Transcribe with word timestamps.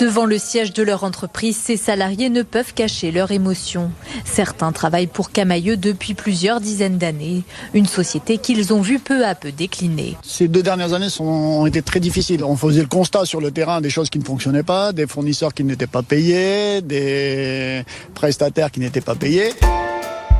Devant 0.00 0.24
le 0.24 0.38
siège 0.38 0.72
de 0.72 0.82
leur 0.82 1.04
entreprise, 1.04 1.58
ces 1.58 1.76
salariés 1.76 2.30
ne 2.30 2.42
peuvent 2.42 2.72
cacher 2.72 3.12
leurs 3.12 3.32
émotions. 3.32 3.90
Certains 4.24 4.72
travaillent 4.72 5.06
pour 5.06 5.30
Camailleux 5.30 5.76
depuis 5.76 6.14
plusieurs 6.14 6.58
dizaines 6.58 6.96
d'années, 6.96 7.42
une 7.74 7.84
société 7.84 8.38
qu'ils 8.38 8.72
ont 8.72 8.80
vu 8.80 8.98
peu 8.98 9.26
à 9.26 9.34
peu 9.34 9.52
décliner. 9.52 10.16
Ces 10.22 10.48
deux 10.48 10.62
dernières 10.62 10.94
années 10.94 11.08
ont 11.18 11.66
été 11.66 11.82
très 11.82 12.00
difficiles. 12.00 12.44
On 12.44 12.56
faisait 12.56 12.80
le 12.80 12.86
constat 12.86 13.26
sur 13.26 13.42
le 13.42 13.50
terrain 13.50 13.82
des 13.82 13.90
choses 13.90 14.08
qui 14.08 14.18
ne 14.18 14.24
fonctionnaient 14.24 14.62
pas, 14.62 14.94
des 14.94 15.06
fournisseurs 15.06 15.52
qui 15.52 15.64
n'étaient 15.64 15.86
pas 15.86 16.02
payés, 16.02 16.80
des 16.80 17.84
prestataires 18.14 18.70
qui 18.70 18.80
n'étaient 18.80 19.02
pas 19.02 19.14
payés. 19.14 19.50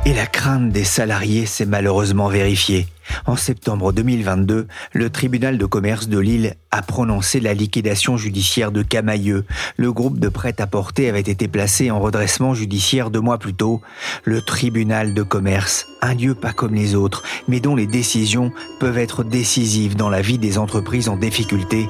Et 0.03 0.15
la 0.15 0.25
crainte 0.25 0.71
des 0.71 0.83
salariés 0.83 1.45
s'est 1.45 1.67
malheureusement 1.67 2.27
vérifiée. 2.27 2.87
En 3.27 3.35
septembre 3.35 3.93
2022, 3.93 4.67
le 4.93 5.09
tribunal 5.11 5.59
de 5.59 5.65
commerce 5.67 6.07
de 6.07 6.17
Lille 6.17 6.55
a 6.71 6.81
prononcé 6.81 7.39
la 7.39 7.53
liquidation 7.53 8.17
judiciaire 8.17 8.71
de 8.71 8.81
Camailleux. 8.81 9.45
Le 9.77 9.93
groupe 9.93 10.19
de 10.19 10.27
prêt-à-porter 10.27 11.07
avait 11.07 11.19
été 11.19 11.47
placé 11.47 11.91
en 11.91 11.99
redressement 11.99 12.55
judiciaire 12.55 13.11
deux 13.11 13.19
mois 13.19 13.37
plus 13.37 13.53
tôt. 13.53 13.81
Le 14.23 14.41
tribunal 14.41 15.13
de 15.13 15.21
commerce, 15.21 15.85
un 16.01 16.15
lieu 16.15 16.33
pas 16.33 16.51
comme 16.51 16.73
les 16.73 16.95
autres, 16.95 17.21
mais 17.47 17.59
dont 17.59 17.75
les 17.75 17.87
décisions 17.87 18.51
peuvent 18.79 18.97
être 18.97 19.23
décisives 19.23 19.95
dans 19.95 20.09
la 20.09 20.21
vie 20.21 20.39
des 20.39 20.57
entreprises 20.57 21.09
en 21.09 21.15
difficulté. 21.15 21.87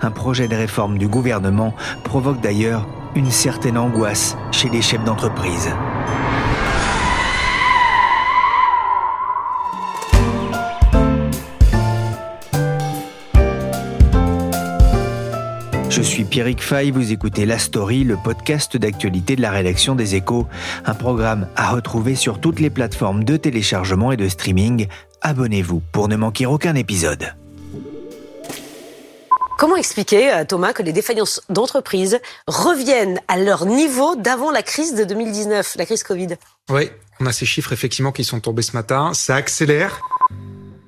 Un 0.00 0.10
projet 0.10 0.48
de 0.48 0.56
réforme 0.56 0.96
du 0.96 1.08
gouvernement 1.08 1.74
provoque 2.04 2.40
d'ailleurs 2.40 2.88
une 3.14 3.30
certaine 3.30 3.76
angoisse 3.76 4.34
chez 4.50 4.70
les 4.70 4.80
chefs 4.80 5.04
d'entreprise. 5.04 5.68
Pierrick 16.30 16.62
Fay, 16.62 16.92
vous 16.92 17.10
écoutez 17.10 17.44
La 17.44 17.58
Story, 17.58 18.04
le 18.04 18.16
podcast 18.16 18.76
d'actualité 18.76 19.34
de 19.34 19.42
la 19.42 19.50
rédaction 19.50 19.96
des 19.96 20.14
Échos, 20.14 20.46
un 20.84 20.94
programme 20.94 21.48
à 21.56 21.70
retrouver 21.70 22.14
sur 22.14 22.40
toutes 22.40 22.60
les 22.60 22.70
plateformes 22.70 23.24
de 23.24 23.36
téléchargement 23.36 24.12
et 24.12 24.16
de 24.16 24.28
streaming. 24.28 24.86
Abonnez-vous 25.22 25.82
pour 25.90 26.06
ne 26.06 26.14
manquer 26.14 26.46
aucun 26.46 26.76
épisode. 26.76 27.34
Comment 29.58 29.74
expliquer, 29.74 30.32
euh, 30.32 30.44
Thomas, 30.44 30.72
que 30.72 30.84
les 30.84 30.92
défaillances 30.92 31.42
d'entreprises 31.48 32.20
reviennent 32.46 33.20
à 33.26 33.36
leur 33.36 33.66
niveau 33.66 34.14
d'avant 34.14 34.52
la 34.52 34.62
crise 34.62 34.94
de 34.94 35.02
2019, 35.02 35.74
la 35.76 35.84
crise 35.84 36.04
Covid? 36.04 36.36
Oui, 36.70 36.90
on 37.18 37.26
a 37.26 37.32
ces 37.32 37.44
chiffres 37.44 37.72
effectivement 37.72 38.12
qui 38.12 38.22
sont 38.22 38.38
tombés 38.38 38.62
ce 38.62 38.76
matin. 38.76 39.10
Ça 39.14 39.34
accélère. 39.34 40.00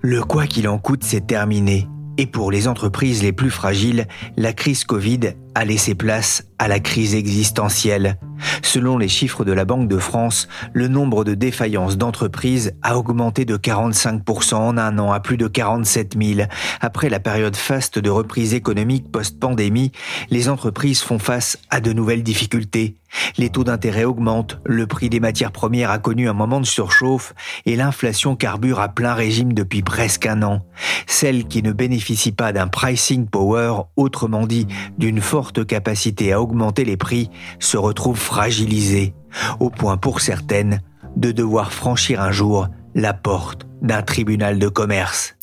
Le 0.03 0.23
quoi 0.23 0.47
qu'il 0.47 0.69
en 0.69 0.79
coûte, 0.79 1.03
c'est 1.03 1.27
terminé. 1.27 1.89
Et 2.19 2.27
pour 2.27 2.51
les 2.51 2.69
entreprises 2.69 3.23
les 3.23 3.33
plus 3.33 3.51
fragiles, 3.51 4.07
la 4.37 4.53
crise 4.53 4.85
Covid 4.85 5.35
a 5.55 5.65
laissé 5.65 5.95
place 5.95 6.45
à 6.59 6.69
la 6.69 6.81
crise 6.81 7.15
existentielle. 7.15 8.19
Selon 8.63 8.99
les 8.99 9.09
chiffres 9.09 9.45
de 9.45 9.53
la 9.53 9.65
Banque 9.65 9.89
de 9.89 9.99
France, 9.99 10.49
le 10.73 10.89
nombre 10.89 11.25
de 11.25 11.35
défaillances 11.35 11.97
d'entreprises 11.97 12.73
a 12.83 12.97
augmenté 12.97 13.45
de 13.45 13.57
45% 13.57 14.55
en 14.55 14.79
un 14.79 14.99
an 14.99 15.13
à 15.13 15.21
plus 15.21 15.37
de 15.37 15.47
47 15.47 16.17
000. 16.21 16.49
Après 16.81 17.09
la 17.09 17.21
période 17.21 17.57
faste 17.57 17.99
de 17.99 18.11
reprise 18.11 18.55
économique 18.55 19.11
post-pandémie, 19.11 19.93
les 20.31 20.49
entreprises 20.49 21.03
font 21.03 21.19
face 21.19 21.59
à 21.71 21.81
de 21.81 21.93
nouvelles 21.93 22.23
difficultés. 22.23 22.97
Les 23.37 23.51
taux 23.51 23.65
d'intérêt 23.65 24.05
augmentent, 24.05 24.59
le 24.65 24.87
prix 24.87 25.11
des 25.11 25.21
matières 25.21 25.53
premières 25.53 25.91
a 25.91 25.99
connu 25.99 26.29
un 26.29 26.33
moment 26.33 26.61
de 26.61 26.67
surchauffe 26.67 27.35
et 27.67 27.77
l'inflation 27.77 28.37
carbure 28.37 28.81
à 28.81 28.89
plein 28.89 29.15
régime 29.15 29.53
depuis 29.53 29.83
presque 29.83 30.27
un 30.27 30.43
an. 30.43 30.65
Celles 31.07 31.45
qui 31.45 31.63
ne 31.63 31.73
bénéficient 31.73 32.33
pas 32.33 32.53
d'un 32.53 32.69
pricing 32.69 33.27
power, 33.27 33.83
autrement 33.97 34.47
dit 34.47 34.67
d'une 34.97 35.21
forte 35.43 35.67
capacité 35.67 36.33
à 36.33 36.41
augmenter 36.41 36.85
les 36.85 36.97
prix, 36.97 37.29
se 37.59 37.77
retrouvent 37.77 38.17
fragilisées, 38.17 39.13
au 39.59 39.71
point 39.71 39.97
pour 39.97 40.21
certaines 40.21 40.81
de 41.17 41.33
devoir 41.33 41.73
franchir 41.73 42.21
un 42.21 42.31
jour 42.31 42.69
la 42.95 43.13
porte 43.13 43.67
d'un 43.81 44.03
tribunal 44.03 44.61
de 44.61 44.69
commerce. 44.69 45.35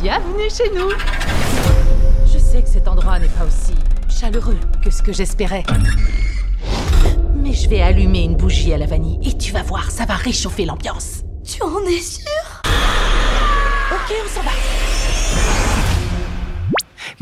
Bienvenue 0.00 0.48
chez 0.56 0.70
nous 0.72 0.90
Je 2.32 2.38
sais 2.38 2.62
que 2.62 2.68
cet 2.68 2.86
endroit 2.86 3.18
n'est 3.18 3.26
pas 3.26 3.44
aussi 3.44 3.74
chaleureux 4.08 4.60
que 4.84 4.90
ce 4.92 5.02
que 5.02 5.12
j'espérais. 5.12 5.64
Mais 7.34 7.54
je 7.54 7.68
vais 7.68 7.82
allumer 7.82 8.22
une 8.22 8.36
bougie 8.36 8.72
à 8.72 8.78
la 8.78 8.86
vanille 8.86 9.18
et 9.24 9.36
tu 9.36 9.50
vas 9.50 9.64
voir, 9.64 9.90
ça 9.90 10.04
va 10.04 10.14
réchauffer 10.14 10.64
l'ambiance. 10.64 11.22
Tu 11.44 11.60
en 11.60 11.84
es 11.88 12.00
sûr? 12.00 12.62
Ok, 13.90 14.14
on 14.24 14.28
s'en 14.28 14.42
va. 14.42 14.52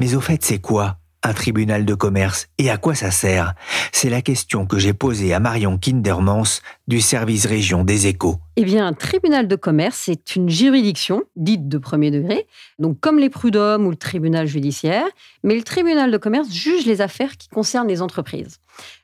Mais 0.00 0.14
au 0.14 0.22
fait, 0.22 0.42
c'est 0.42 0.60
quoi 0.60 0.96
un 1.22 1.34
tribunal 1.34 1.84
de 1.84 1.92
commerce? 1.92 2.48
Et 2.56 2.70
à 2.70 2.78
quoi 2.78 2.94
ça 2.94 3.10
sert? 3.10 3.52
C'est 3.92 4.08
la 4.08 4.22
question 4.22 4.64
que 4.64 4.78
j'ai 4.78 4.94
posée 4.94 5.34
à 5.34 5.40
Marion 5.40 5.76
Kindermans 5.76 6.62
du 6.88 7.02
service 7.02 7.44
région 7.44 7.84
des 7.84 8.06
échos. 8.06 8.36
Eh 8.56 8.64
bien, 8.64 8.86
un 8.86 8.94
tribunal 8.94 9.46
de 9.46 9.56
commerce, 9.56 10.00
c'est 10.06 10.36
une 10.36 10.48
juridiction 10.48 11.24
dite 11.36 11.68
de 11.68 11.76
premier 11.76 12.10
degré, 12.10 12.46
donc 12.78 12.98
comme 12.98 13.18
les 13.18 13.28
prud'hommes 13.28 13.84
ou 13.84 13.90
le 13.90 13.96
tribunal 13.96 14.46
judiciaire, 14.46 15.04
mais 15.44 15.54
le 15.54 15.62
tribunal 15.62 16.10
de 16.10 16.16
commerce 16.16 16.50
juge 16.50 16.86
les 16.86 17.02
affaires 17.02 17.36
qui 17.36 17.50
concernent 17.50 17.88
les 17.88 18.00
entreprises. 18.00 18.56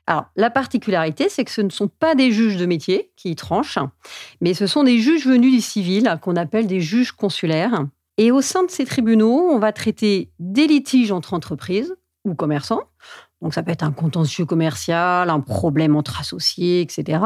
Alors, 0.07 0.25
la 0.35 0.49
particularité, 0.49 1.27
c'est 1.29 1.45
que 1.45 1.51
ce 1.51 1.61
ne 1.61 1.69
sont 1.69 1.89
pas 1.89 2.15
des 2.15 2.31
juges 2.31 2.57
de 2.57 2.65
métier 2.65 3.11
qui 3.15 3.29
y 3.29 3.35
tranchent, 3.35 3.77
mais 4.41 4.55
ce 4.55 4.65
sont 4.65 4.83
des 4.83 4.97
juges 4.97 5.27
venus 5.27 5.53
du 5.53 5.61
civil, 5.61 6.17
qu'on 6.23 6.37
appelle 6.37 6.65
des 6.65 6.81
juges 6.81 7.11
consulaires. 7.11 7.85
Et 8.17 8.31
au 8.31 8.41
sein 8.41 8.63
de 8.63 8.71
ces 8.71 8.85
tribunaux, 8.85 9.49
on 9.51 9.59
va 9.59 9.71
traiter 9.71 10.31
des 10.39 10.67
litiges 10.67 11.11
entre 11.11 11.33
entreprises, 11.33 11.95
ou 12.27 12.35
commerçants. 12.35 12.83
Donc 13.41 13.53
ça 13.53 13.63
peut 13.63 13.71
être 13.71 13.83
un 13.83 13.91
contentieux 13.91 14.45
commercial, 14.45 15.29
un 15.29 15.39
problème 15.39 15.95
entre 15.95 16.19
associés, 16.19 16.81
etc. 16.81 17.19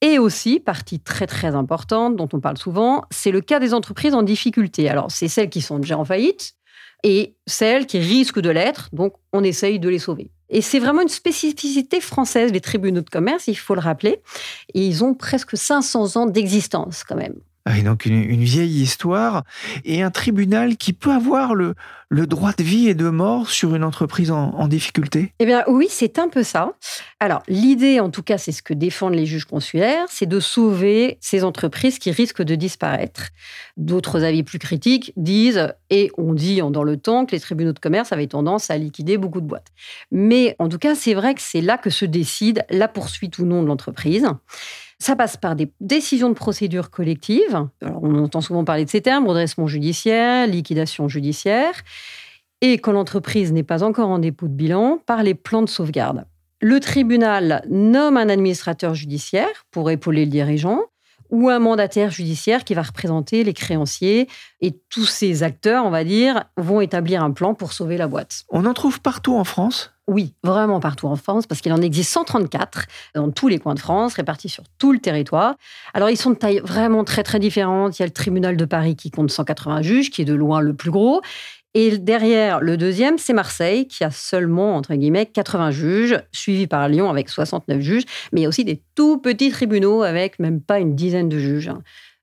Et 0.00 0.18
aussi, 0.18 0.58
partie 0.58 1.00
très 1.00 1.26
très 1.26 1.54
importante 1.54 2.16
dont 2.16 2.28
on 2.32 2.40
parle 2.40 2.58
souvent, 2.58 3.04
c'est 3.10 3.30
le 3.30 3.40
cas 3.40 3.60
des 3.60 3.72
entreprises 3.72 4.14
en 4.14 4.22
difficulté. 4.22 4.88
Alors 4.88 5.10
c'est 5.10 5.28
celles 5.28 5.48
qui 5.48 5.60
sont 5.60 5.78
déjà 5.78 5.96
en 5.96 6.04
faillite 6.04 6.54
et 7.04 7.36
celles 7.46 7.86
qui 7.86 7.98
risquent 7.98 8.40
de 8.40 8.50
l'être, 8.50 8.88
donc 8.92 9.14
on 9.32 9.42
essaye 9.42 9.78
de 9.78 9.88
les 9.88 9.98
sauver. 9.98 10.30
Et 10.48 10.60
c'est 10.60 10.78
vraiment 10.78 11.02
une 11.02 11.08
spécificité 11.08 12.00
française, 12.00 12.52
les 12.52 12.60
tribunaux 12.60 13.00
de 13.00 13.10
commerce, 13.10 13.48
il 13.48 13.54
faut 13.54 13.74
le 13.74 13.80
rappeler. 13.80 14.20
Et 14.74 14.86
ils 14.86 15.02
ont 15.02 15.14
presque 15.14 15.56
500 15.56 16.16
ans 16.16 16.26
d'existence 16.26 17.04
quand 17.04 17.16
même. 17.16 17.36
Ah 17.64 17.80
donc 17.82 18.06
une, 18.06 18.42
vieille 18.42 18.82
histoire 18.82 19.44
et 19.84 20.02
un 20.02 20.10
tribunal 20.10 20.76
qui 20.76 20.92
peut 20.92 21.12
avoir 21.12 21.54
le, 21.54 21.74
le 22.08 22.26
droit 22.26 22.52
de 22.52 22.64
vie 22.64 22.88
et 22.88 22.94
de 22.94 23.08
mort 23.08 23.50
sur 23.50 23.76
une 23.76 23.84
entreprise 23.84 24.32
en, 24.32 24.66
difficulté? 24.66 25.32
Eh 25.38 25.46
bien 25.46 25.62
oui, 25.68 25.86
c'est 25.88 26.18
un 26.18 26.28
peu 26.28 26.42
ça. 26.42 26.72
Alors 27.20 27.42
l'idée, 27.46 28.00
en 28.00 28.10
tout 28.10 28.24
cas, 28.24 28.36
c'est 28.36 28.50
ce 28.50 28.62
que 28.62 28.74
défendent 28.74 29.14
les 29.14 29.26
juges 29.26 29.44
consulaires, 29.44 30.06
c'est 30.08 30.26
de 30.26 30.40
sauver 30.40 31.18
ces 31.20 31.44
entreprises 31.44 32.00
qui 32.00 32.10
risquent 32.10 32.42
de 32.42 32.56
disparaître. 32.56 33.28
D'autres 33.76 34.24
avis 34.24 34.42
plus 34.42 34.58
critiques 34.58 35.12
disent, 35.16 35.72
et 35.88 36.10
on 36.18 36.34
dit 36.34 36.60
dans 36.70 36.82
le 36.82 36.96
temps, 36.96 37.26
que 37.26 37.32
les 37.32 37.40
tribunaux 37.40 37.72
de 37.72 37.78
commerce 37.78 38.12
avaient 38.12 38.26
tendance 38.26 38.70
à 38.70 38.76
liquider 38.76 39.18
beaucoup 39.18 39.40
de 39.40 39.46
boîtes. 39.46 39.68
Mais 40.10 40.56
en 40.58 40.68
tout 40.68 40.78
cas, 40.78 40.96
c'est 40.96 41.14
vrai 41.14 41.34
que 41.34 41.40
c'est 41.40 41.60
là 41.60 41.78
que 41.78 41.90
se 41.90 42.04
décide 42.04 42.64
la 42.70 42.88
poursuite 42.88 43.38
ou 43.38 43.46
non 43.46 43.62
de 43.62 43.68
l'entreprise. 43.68 44.26
Ça 45.02 45.16
passe 45.16 45.36
par 45.36 45.56
des 45.56 45.68
décisions 45.80 46.28
de 46.28 46.34
procédure 46.34 46.88
collective. 46.88 47.66
on 47.80 48.22
entend 48.22 48.40
souvent 48.40 48.62
parler 48.62 48.84
de 48.84 48.90
ces 48.90 49.00
termes, 49.00 49.26
redressement 49.26 49.66
judiciaire, 49.66 50.46
liquidation 50.46 51.08
judiciaire. 51.08 51.74
Et 52.60 52.78
quand 52.78 52.92
l'entreprise 52.92 53.52
n'est 53.52 53.64
pas 53.64 53.82
encore 53.82 54.10
en 54.10 54.20
dépôt 54.20 54.46
de 54.46 54.52
bilan, 54.52 55.00
par 55.04 55.24
les 55.24 55.34
plans 55.34 55.62
de 55.62 55.68
sauvegarde. 55.68 56.24
Le 56.60 56.78
tribunal 56.78 57.64
nomme 57.68 58.16
un 58.16 58.28
administrateur 58.28 58.94
judiciaire 58.94 59.66
pour 59.72 59.90
épauler 59.90 60.24
le 60.24 60.30
dirigeant, 60.30 60.82
ou 61.32 61.48
un 61.48 61.58
mandataire 61.58 62.10
judiciaire 62.10 62.62
qui 62.62 62.74
va 62.74 62.82
représenter 62.82 63.42
les 63.42 63.54
créanciers. 63.54 64.28
Et 64.60 64.78
tous 64.90 65.06
ces 65.06 65.42
acteurs, 65.42 65.84
on 65.84 65.90
va 65.90 66.04
dire, 66.04 66.44
vont 66.56 66.80
établir 66.80 67.24
un 67.24 67.32
plan 67.32 67.54
pour 67.54 67.72
sauver 67.72 67.96
la 67.96 68.06
boîte. 68.06 68.44
On 68.50 68.66
en 68.66 68.74
trouve 68.74 69.00
partout 69.00 69.34
en 69.34 69.42
France? 69.42 69.90
Oui, 70.08 70.34
vraiment 70.42 70.78
partout 70.80 71.06
en 71.06 71.16
France, 71.16 71.46
parce 71.46 71.60
qu'il 71.60 71.72
en 71.72 71.80
existe 71.80 72.10
134 72.10 72.86
dans 73.14 73.30
tous 73.30 73.48
les 73.48 73.58
coins 73.58 73.74
de 73.74 73.80
France, 73.80 74.14
répartis 74.14 74.48
sur 74.48 74.64
tout 74.76 74.92
le 74.92 74.98
territoire. 74.98 75.54
Alors, 75.94 76.10
ils 76.10 76.16
sont 76.16 76.30
de 76.30 76.34
taille 76.34 76.60
vraiment 76.62 77.04
très, 77.04 77.22
très 77.22 77.38
différente. 77.38 77.98
Il 77.98 78.02
y 78.02 78.04
a 78.04 78.06
le 78.06 78.12
tribunal 78.12 78.56
de 78.56 78.64
Paris 78.64 78.96
qui 78.96 79.10
compte 79.10 79.30
180 79.30 79.82
juges, 79.82 80.10
qui 80.10 80.22
est 80.22 80.26
de 80.26 80.34
loin 80.34 80.60
le 80.60 80.74
plus 80.74 80.90
gros. 80.90 81.22
Et 81.74 81.96
derrière, 81.96 82.60
le 82.60 82.76
deuxième, 82.76 83.16
c'est 83.16 83.32
Marseille, 83.32 83.86
qui 83.86 84.04
a 84.04 84.10
seulement, 84.10 84.76
entre 84.76 84.94
guillemets, 84.94 85.26
80 85.26 85.70
juges, 85.70 86.18
suivi 86.30 86.66
par 86.66 86.88
Lyon 86.88 87.08
avec 87.08 87.30
69 87.30 87.80
juges, 87.80 88.04
mais 88.32 88.40
il 88.40 88.42
y 88.42 88.46
a 88.46 88.48
aussi 88.48 88.64
des 88.64 88.82
tout 88.94 89.18
petits 89.18 89.50
tribunaux 89.50 90.02
avec 90.02 90.38
même 90.38 90.60
pas 90.60 90.80
une 90.80 90.94
dizaine 90.94 91.30
de 91.30 91.38
juges. 91.38 91.70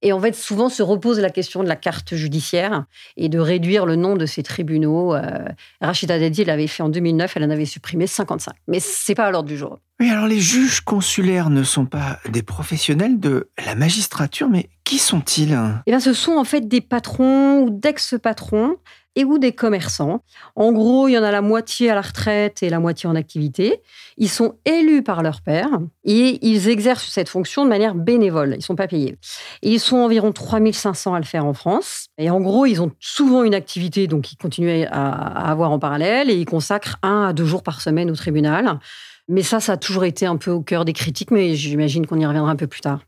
Et 0.02 0.14
en 0.14 0.20
fait, 0.20 0.34
souvent 0.34 0.70
se 0.70 0.82
repose 0.82 1.20
la 1.20 1.30
question 1.30 1.62
de 1.62 1.68
la 1.68 1.76
carte 1.76 2.16
judiciaire 2.16 2.86
et 3.18 3.28
de 3.28 3.38
réduire 3.38 3.86
le 3.86 3.98
nombre 3.98 4.18
de 4.18 4.26
ces 4.26 4.44
tribunaux. 4.44 5.14
Euh, 5.14 5.46
Rachida 5.82 6.18
Dadi 6.18 6.46
l'avait 6.46 6.68
fait 6.68 6.84
en 6.84 6.90
2009, 6.90 7.34
elle 7.36 7.44
en 7.44 7.50
avait 7.50 7.66
supprimé 7.66 8.08
55. 8.08 8.54
Mais 8.68 8.80
c'est 8.80 9.16
pas 9.16 9.26
à 9.26 9.32
l'ordre 9.32 9.50
du 9.50 9.58
jour. 9.58 9.80
Oui, 10.00 10.10
alors 10.10 10.28
les 10.28 10.40
juges 10.40 10.80
consulaires 10.80 11.50
ne 11.50 11.64
sont 11.64 11.86
pas 11.86 12.20
des 12.30 12.44
professionnels 12.44 13.20
de 13.20 13.50
la 13.66 13.76
magistrature, 13.76 14.48
mais 14.48 14.70
qui 14.86 15.00
sont-ils? 15.00 15.60
Eh 15.86 15.92
bien, 15.92 16.00
ce 16.00 16.14
sont 16.14 16.38
en 16.38 16.46
fait 16.46 16.62
des 16.68 16.82
patrons 16.82 17.64
ou 17.64 17.70
d'ex-patrons 17.70 18.78
et 19.16 19.24
ou 19.26 19.38
des 19.38 19.52
commerçants. 19.52 20.24
En 20.56 20.72
gros, 20.72 21.08
il 21.08 21.14
y 21.14 21.18
en 21.18 21.24
a 21.24 21.32
la 21.32 21.42
moitié 21.42 21.90
à 21.90 21.96
la 21.96 22.02
retraite 22.02 22.64
et 22.64 22.70
la 22.70 22.80
moitié 22.80 23.10
en 23.10 23.16
activité. 23.16 23.82
Ils 24.18 24.30
sont 24.30 24.56
élus 24.66 25.04
par 25.04 25.24
leur 25.24 25.42
père 25.42 25.80
et 26.04 26.40
ils 26.48 26.70
exercent 26.70 27.10
cette 27.10 27.30
fonction 27.30 27.64
de 27.64 27.70
manière 27.70 27.96
bénévole. 27.96 28.52
Ils 28.54 28.60
ne 28.60 28.64
sont 28.64 28.76
pas 28.76 28.88
payés. 28.88 29.18
Et 29.62 29.72
ils 29.72 29.80
sont 29.80 29.98
environ 29.98 30.32
3500 30.32 31.14
à 31.14 31.20
le 31.20 31.26
faire 31.26 31.46
en 31.46 31.54
France. 31.54 32.08
Et 32.18 32.30
en 32.30 32.40
gros, 32.40 32.66
ils 32.66 32.82
ont 32.82 32.92
souvent 33.00 33.44
une 33.44 33.56
activité 33.56 34.08
donc 34.08 34.32
ils 34.32 34.38
continuent 34.38 34.86
à, 34.90 35.50
avoir 35.50 35.72
en 35.72 35.80
parallèle 35.80 36.30
et 36.30 36.36
ils 36.36 36.46
consacrent 36.46 36.98
un 37.02 37.28
à 37.28 37.34
deux 37.34 37.46
jours 37.46 37.64
par 37.64 37.82
semaine 37.82 38.12
au 38.12 38.16
tribunal. 38.16 38.80
Mais 39.28 39.44
ça, 39.44 39.60
ça 39.60 39.74
a 39.74 39.78
toujours 39.78 40.06
été 40.06 40.26
un 40.26 40.38
peu 40.38 40.50
au 40.52 40.62
cœur 40.62 40.86
des 40.86 40.94
critiques, 40.94 41.32
mais 41.32 41.56
j'imagine 41.56 42.08
qu'on 42.08 42.20
y 42.20 42.26
reviendra 42.26 42.52
un 42.52 42.56
peu 42.56 42.68
plus 42.68 42.82
tard. 42.82 43.02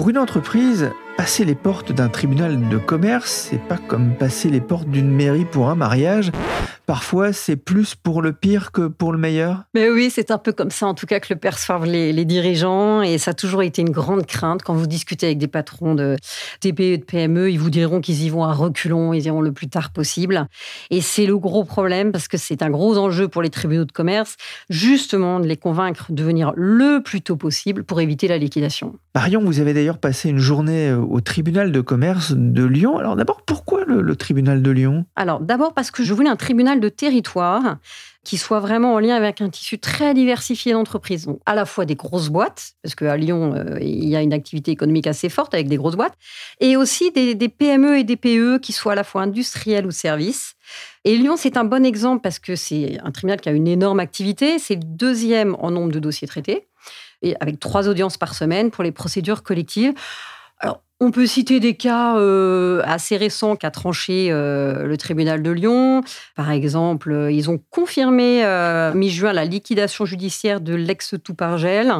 Pour 0.00 0.08
une 0.08 0.16
entreprise, 0.16 0.92
passer 1.18 1.44
les 1.44 1.54
portes 1.54 1.92
d'un 1.92 2.08
tribunal 2.08 2.70
de 2.70 2.78
commerce, 2.78 3.48
c'est 3.50 3.60
pas 3.60 3.76
comme 3.76 4.14
passer 4.14 4.48
les 4.48 4.62
portes 4.62 4.88
d'une 4.88 5.10
mairie 5.10 5.44
pour 5.44 5.68
un 5.68 5.74
mariage. 5.74 6.32
Parfois, 6.90 7.32
c'est 7.32 7.54
plus 7.54 7.94
pour 7.94 8.20
le 8.20 8.32
pire 8.32 8.72
que 8.72 8.88
pour 8.88 9.12
le 9.12 9.18
meilleur. 9.18 9.62
Mais 9.74 9.88
oui, 9.88 10.10
c'est 10.12 10.32
un 10.32 10.38
peu 10.38 10.50
comme 10.50 10.72
ça, 10.72 10.88
en 10.88 10.94
tout 10.94 11.06
cas, 11.06 11.20
que 11.20 11.32
le 11.32 11.38
perçoivent 11.38 11.84
les, 11.84 12.12
les, 12.12 12.24
dirigeants. 12.24 13.00
Et 13.00 13.16
ça 13.16 13.30
a 13.30 13.34
toujours 13.34 13.62
été 13.62 13.80
une 13.80 13.90
grande 13.90 14.26
crainte. 14.26 14.64
Quand 14.64 14.74
vous 14.74 14.88
discutez 14.88 15.26
avec 15.26 15.38
des 15.38 15.46
patrons 15.46 15.94
de 15.94 16.16
TPE 16.58 16.96
de 16.96 17.04
PME, 17.04 17.48
ils 17.52 17.60
vous 17.60 17.70
diront 17.70 18.00
qu'ils 18.00 18.24
y 18.24 18.28
vont 18.28 18.42
à 18.42 18.52
reculons, 18.52 19.12
ils 19.12 19.24
iront 19.26 19.40
le 19.40 19.52
plus 19.52 19.68
tard 19.68 19.92
possible. 19.92 20.48
Et 20.90 21.00
c'est 21.00 21.26
le 21.26 21.38
gros 21.38 21.62
problème 21.62 22.10
parce 22.10 22.26
que 22.26 22.36
c'est 22.36 22.60
un 22.60 22.70
gros 22.70 22.98
enjeu 22.98 23.28
pour 23.28 23.42
les 23.42 23.50
tribunaux 23.50 23.84
de 23.84 23.92
commerce, 23.92 24.36
justement, 24.68 25.38
de 25.38 25.46
les 25.46 25.56
convaincre 25.56 26.06
de 26.10 26.24
venir 26.24 26.52
le 26.56 27.04
plus 27.04 27.22
tôt 27.22 27.36
possible 27.36 27.84
pour 27.84 28.00
éviter 28.00 28.26
la 28.26 28.36
liquidation. 28.36 28.96
Marion, 29.14 29.44
vous 29.44 29.60
avez 29.60 29.74
d'ailleurs 29.74 29.98
passé 29.98 30.28
une 30.28 30.38
journée 30.38 30.88
euh, 30.88 30.98
au 30.98 31.20
tribunal 31.20 31.70
de 31.70 31.80
commerce 31.80 32.32
de 32.36 32.64
Lyon. 32.64 32.98
Alors 32.98 33.14
d'abord, 33.14 33.42
pourquoi 33.42 33.84
le, 33.84 34.16
tribunal 34.16 34.62
de 34.62 34.70
Lyon? 34.70 35.04
Alors 35.14 35.38
d'abord 35.38 35.72
parce 35.72 35.90
que 35.90 36.02
je 36.02 36.12
voulais 36.14 36.28
un 36.28 36.36
tribunal 36.36 36.79
de 36.80 36.88
territoire 36.88 37.78
qui 38.22 38.36
soit 38.36 38.60
vraiment 38.60 38.94
en 38.94 38.98
lien 38.98 39.16
avec 39.16 39.40
un 39.40 39.48
tissu 39.48 39.78
très 39.78 40.12
diversifié 40.12 40.72
d'entreprises. 40.72 41.24
Donc, 41.26 41.40
à 41.46 41.54
la 41.54 41.64
fois 41.64 41.86
des 41.86 41.94
grosses 41.94 42.28
boîtes, 42.28 42.72
parce 42.82 42.94
qu'à 42.94 43.16
Lyon, 43.16 43.54
euh, 43.54 43.78
il 43.80 44.08
y 44.08 44.14
a 44.14 44.20
une 44.20 44.34
activité 44.34 44.70
économique 44.70 45.06
assez 45.06 45.30
forte 45.30 45.54
avec 45.54 45.68
des 45.68 45.76
grosses 45.76 45.96
boîtes, 45.96 46.16
et 46.60 46.76
aussi 46.76 47.10
des, 47.12 47.34
des, 47.34 47.48
PME 47.48 47.98
et 47.98 48.04
des 48.04 48.16
PE 48.16 48.58
qui 48.58 48.72
soient 48.72 48.92
à 48.92 48.94
la 48.94 49.04
fois 49.04 49.22
industriels 49.22 49.86
ou 49.86 49.90
services. 49.90 50.54
Et 51.04 51.16
Lyon, 51.16 51.36
c'est 51.38 51.56
un 51.56 51.64
bon 51.64 51.84
exemple 51.84 52.20
parce 52.20 52.38
que 52.38 52.56
c'est 52.56 52.98
un 53.02 53.10
tribunal 53.10 53.40
qui 53.40 53.48
a 53.48 53.52
une 53.52 53.68
énorme 53.68 54.00
activité. 54.00 54.58
C'est 54.58 54.74
le 54.74 54.84
deuxième 54.84 55.56
en 55.58 55.70
nombre 55.70 55.90
de 55.90 55.98
dossiers 55.98 56.28
traités, 56.28 56.68
et 57.22 57.34
avec 57.40 57.58
trois 57.58 57.88
audiences 57.88 58.18
par 58.18 58.34
semaine 58.34 58.70
pour 58.70 58.84
les 58.84 58.92
procédures 58.92 59.42
collectives. 59.42 59.94
On 61.02 61.12
peut 61.12 61.26
citer 61.26 61.60
des 61.60 61.74
cas 61.76 62.18
euh, 62.18 62.82
assez 62.84 63.16
récents 63.16 63.56
qu'a 63.56 63.70
tranché 63.70 64.28
euh, 64.30 64.84
le 64.84 64.98
tribunal 64.98 65.42
de 65.42 65.50
Lyon. 65.50 66.02
Par 66.36 66.50
exemple, 66.50 67.10
euh, 67.10 67.32
ils 67.32 67.48
ont 67.48 67.58
confirmé 67.70 68.44
mi-juin 68.94 69.32
la 69.32 69.46
liquidation 69.46 70.04
judiciaire 70.04 70.60
de 70.60 70.74
l'ex-Toupargel 70.74 71.94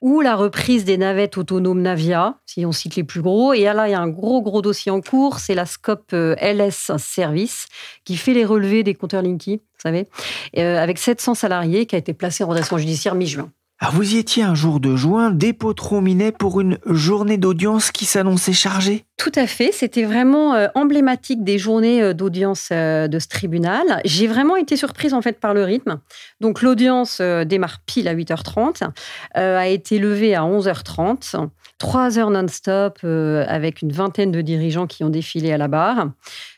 ou 0.00 0.22
la 0.22 0.34
reprise 0.34 0.86
des 0.86 0.96
navettes 0.96 1.36
autonomes 1.36 1.82
Navia, 1.82 2.38
si 2.46 2.64
on 2.64 2.72
cite 2.72 2.96
les 2.96 3.04
plus 3.04 3.20
gros. 3.20 3.52
Et 3.52 3.64
là, 3.64 3.86
il 3.86 3.90
y 3.90 3.94
a 3.94 4.00
un 4.00 4.08
gros, 4.08 4.40
gros 4.40 4.62
dossier 4.62 4.90
en 4.90 5.02
cours, 5.02 5.38
c'est 5.38 5.54
la 5.54 5.66
Scope 5.66 6.12
LS 6.12 6.90
Service, 6.96 7.66
qui 8.04 8.16
fait 8.16 8.32
les 8.32 8.46
relevés 8.46 8.82
des 8.82 8.94
compteurs 8.94 9.22
Linky, 9.22 9.58
vous 9.58 9.80
savez, 9.82 10.08
avec 10.56 10.98
700 10.98 11.34
salariés, 11.34 11.84
qui 11.84 11.96
a 11.96 11.98
été 11.98 12.14
placé 12.14 12.42
en 12.42 12.48
redressement 12.48 12.78
judiciaire 12.78 13.14
mi-juin. 13.14 13.52
Alors 13.82 13.94
vous 13.94 14.14
y 14.14 14.18
étiez 14.18 14.44
un 14.44 14.54
jour 14.54 14.78
de 14.78 14.94
juin, 14.94 15.32
dépôt 15.32 15.74
Minet 16.00 16.30
pour 16.30 16.60
une 16.60 16.78
journée 16.86 17.36
d'audience 17.36 17.90
qui 17.90 18.04
s'annonçait 18.04 18.52
chargée? 18.52 19.04
Tout 19.16 19.32
à 19.34 19.48
fait, 19.48 19.72
c'était 19.72 20.04
vraiment 20.04 20.54
euh, 20.54 20.68
emblématique 20.76 21.42
des 21.42 21.58
journées 21.58 22.00
euh, 22.00 22.12
d'audience 22.12 22.68
euh, 22.70 23.08
de 23.08 23.18
ce 23.18 23.26
tribunal. 23.26 24.00
J'ai 24.04 24.28
vraiment 24.28 24.54
été 24.54 24.76
surprise 24.76 25.14
en 25.14 25.20
fait 25.20 25.40
par 25.40 25.52
le 25.52 25.64
rythme. 25.64 25.98
Donc 26.40 26.62
l'audience 26.62 27.20
démarre 27.20 27.80
pile 27.84 28.06
à 28.06 28.14
8h30, 28.14 28.88
a 29.34 29.66
été 29.66 29.98
levée 29.98 30.36
à 30.36 30.42
11h30, 30.42 31.48
trois 31.78 32.20
heures 32.20 32.30
non-stop 32.30 33.00
avec 33.02 33.82
une 33.82 33.90
vingtaine 33.90 34.30
de 34.30 34.42
dirigeants 34.42 34.86
qui 34.86 35.02
ont 35.02 35.10
défilé 35.10 35.52
à 35.52 35.58
la 35.58 35.66
barre. 35.66 36.06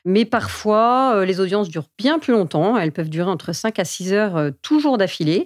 Mais 0.04 0.26
parfois, 0.26 1.24
les 1.24 1.40
audiences 1.40 1.70
durent 1.70 1.88
bien 1.96 2.18
plus 2.18 2.32
longtemps, 2.32 2.76
elles 2.76 2.92
peuvent 2.92 3.08
durer 3.08 3.30
entre 3.30 3.52
5 3.52 3.78
à 3.78 3.84
6 3.84 4.12
heures 4.12 4.50
toujours 4.60 4.98
d'affilée. 4.98 5.44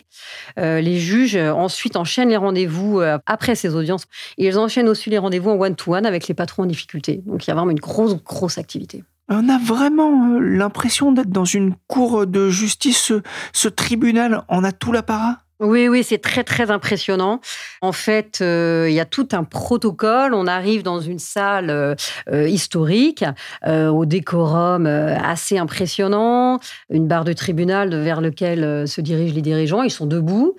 les 0.56 0.98
juges 0.98 1.36
en 1.36 1.68
ensuite 1.68 1.96
enchaînent 1.96 2.30
les 2.30 2.38
rendez-vous 2.38 3.00
euh, 3.00 3.18
après 3.26 3.54
ces 3.54 3.74
audiences. 3.74 4.04
Et 4.38 4.46
ils 4.46 4.58
enchaînent 4.58 4.88
aussi 4.88 5.10
les 5.10 5.18
rendez-vous 5.18 5.50
en 5.50 5.60
one-to-one 5.60 6.06
avec 6.06 6.26
les 6.26 6.34
patrons 6.34 6.62
en 6.62 6.66
difficulté. 6.66 7.22
Donc 7.26 7.46
il 7.46 7.48
y 7.48 7.50
a 7.50 7.54
vraiment 7.54 7.72
une 7.72 7.78
grosse, 7.78 8.16
grosse 8.24 8.56
activité. 8.56 9.04
On 9.28 9.50
a 9.50 9.58
vraiment 9.58 10.36
euh, 10.36 10.38
l'impression 10.40 11.12
d'être 11.12 11.28
dans 11.28 11.44
une 11.44 11.74
cour 11.88 12.26
de 12.26 12.48
justice. 12.48 12.96
Ce, 12.96 13.22
ce 13.52 13.68
tribunal 13.68 14.44
en 14.48 14.64
a 14.64 14.72
tout 14.72 14.92
l'apparat? 14.92 15.40
Oui, 15.60 15.88
oui, 15.88 16.04
c'est 16.04 16.18
très, 16.18 16.44
très 16.44 16.70
impressionnant. 16.70 17.40
En 17.82 17.90
fait, 17.90 18.38
euh, 18.40 18.86
il 18.88 18.94
y 18.94 19.00
a 19.00 19.04
tout 19.04 19.28
un 19.32 19.42
protocole. 19.42 20.32
On 20.32 20.46
arrive 20.46 20.84
dans 20.84 21.00
une 21.00 21.18
salle 21.18 21.70
euh, 21.70 21.96
euh, 22.30 22.48
historique, 22.48 23.24
au 23.66 24.04
décorum 24.04 24.86
assez 24.86 25.58
impressionnant, 25.58 26.60
une 26.90 27.08
barre 27.08 27.24
de 27.24 27.32
tribunal 27.32 27.94
vers 27.94 28.20
lequel 28.20 28.86
se 28.86 29.00
dirigent 29.00 29.34
les 29.34 29.42
dirigeants. 29.42 29.82
Ils 29.82 29.90
sont 29.90 30.06
debout 30.06 30.54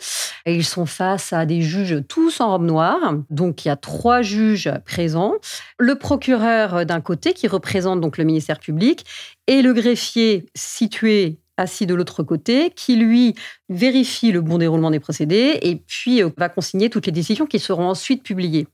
et 0.45 0.55
ils 0.55 0.65
sont 0.65 0.85
face 0.85 1.31
à 1.33 1.45
des 1.45 1.61
juges 1.61 2.03
tous 2.07 2.41
en 2.41 2.51
robe 2.51 2.65
noire. 2.65 3.15
Donc, 3.29 3.63
il 3.63 3.69
y 3.69 3.71
a 3.71 3.75
trois 3.75 4.21
juges 4.21 4.71
présents. 4.85 5.35
Le 5.77 5.95
procureur 5.95 6.85
d'un 6.85 7.01
côté 7.01 7.33
qui 7.33 7.47
représente 7.47 8.01
donc 8.01 8.17
le 8.17 8.25
ministère 8.25 8.59
public 8.59 9.05
et 9.47 9.61
le 9.61 9.73
greffier 9.73 10.45
situé 10.55 11.39
assis 11.59 11.85
de 11.85 11.93
l'autre 11.93 12.23
côté, 12.23 12.71
qui 12.75 12.95
lui 12.95 13.35
vérifie 13.69 14.31
le 14.31 14.41
bon 14.41 14.57
déroulement 14.57 14.91
des 14.91 14.99
procédés 14.99 15.59
et 15.61 15.75
puis 15.75 16.23
euh, 16.23 16.29
va 16.37 16.49
consigner 16.49 16.89
toutes 16.89 17.05
les 17.05 17.11
décisions 17.11 17.45
qui 17.45 17.59
seront 17.59 17.87
ensuite 17.87 18.23
publiées. 18.23 18.67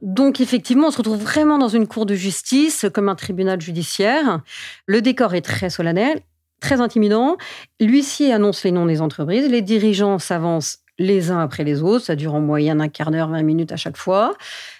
Donc 0.00 0.40
effectivement, 0.40 0.88
on 0.88 0.90
se 0.90 0.98
retrouve 0.98 1.22
vraiment 1.22 1.58
dans 1.58 1.68
une 1.68 1.86
cour 1.86 2.06
de 2.06 2.14
justice 2.14 2.86
comme 2.92 3.08
un 3.08 3.14
tribunal 3.14 3.60
judiciaire. 3.60 4.40
Le 4.86 5.02
décor 5.02 5.34
est 5.34 5.42
très 5.42 5.70
solennel, 5.70 6.20
très 6.60 6.80
intimidant. 6.80 7.36
L'huissier 7.80 8.32
annonce 8.32 8.64
les 8.64 8.72
noms 8.72 8.86
des 8.86 9.00
entreprises, 9.00 9.48
les 9.48 9.62
dirigeants 9.62 10.18
s'avancent 10.18 10.81
les 10.98 11.30
uns 11.30 11.40
après 11.40 11.64
les 11.64 11.82
autres. 11.82 12.04
Ça 12.04 12.16
dure 12.16 12.34
en 12.34 12.40
moyenne 12.40 12.80
un 12.80 12.88
quart 12.88 13.10
d'heure, 13.10 13.28
20 13.28 13.42
minutes 13.42 13.72
à 13.72 13.76
chaque 13.76 13.96
fois. 13.96 14.34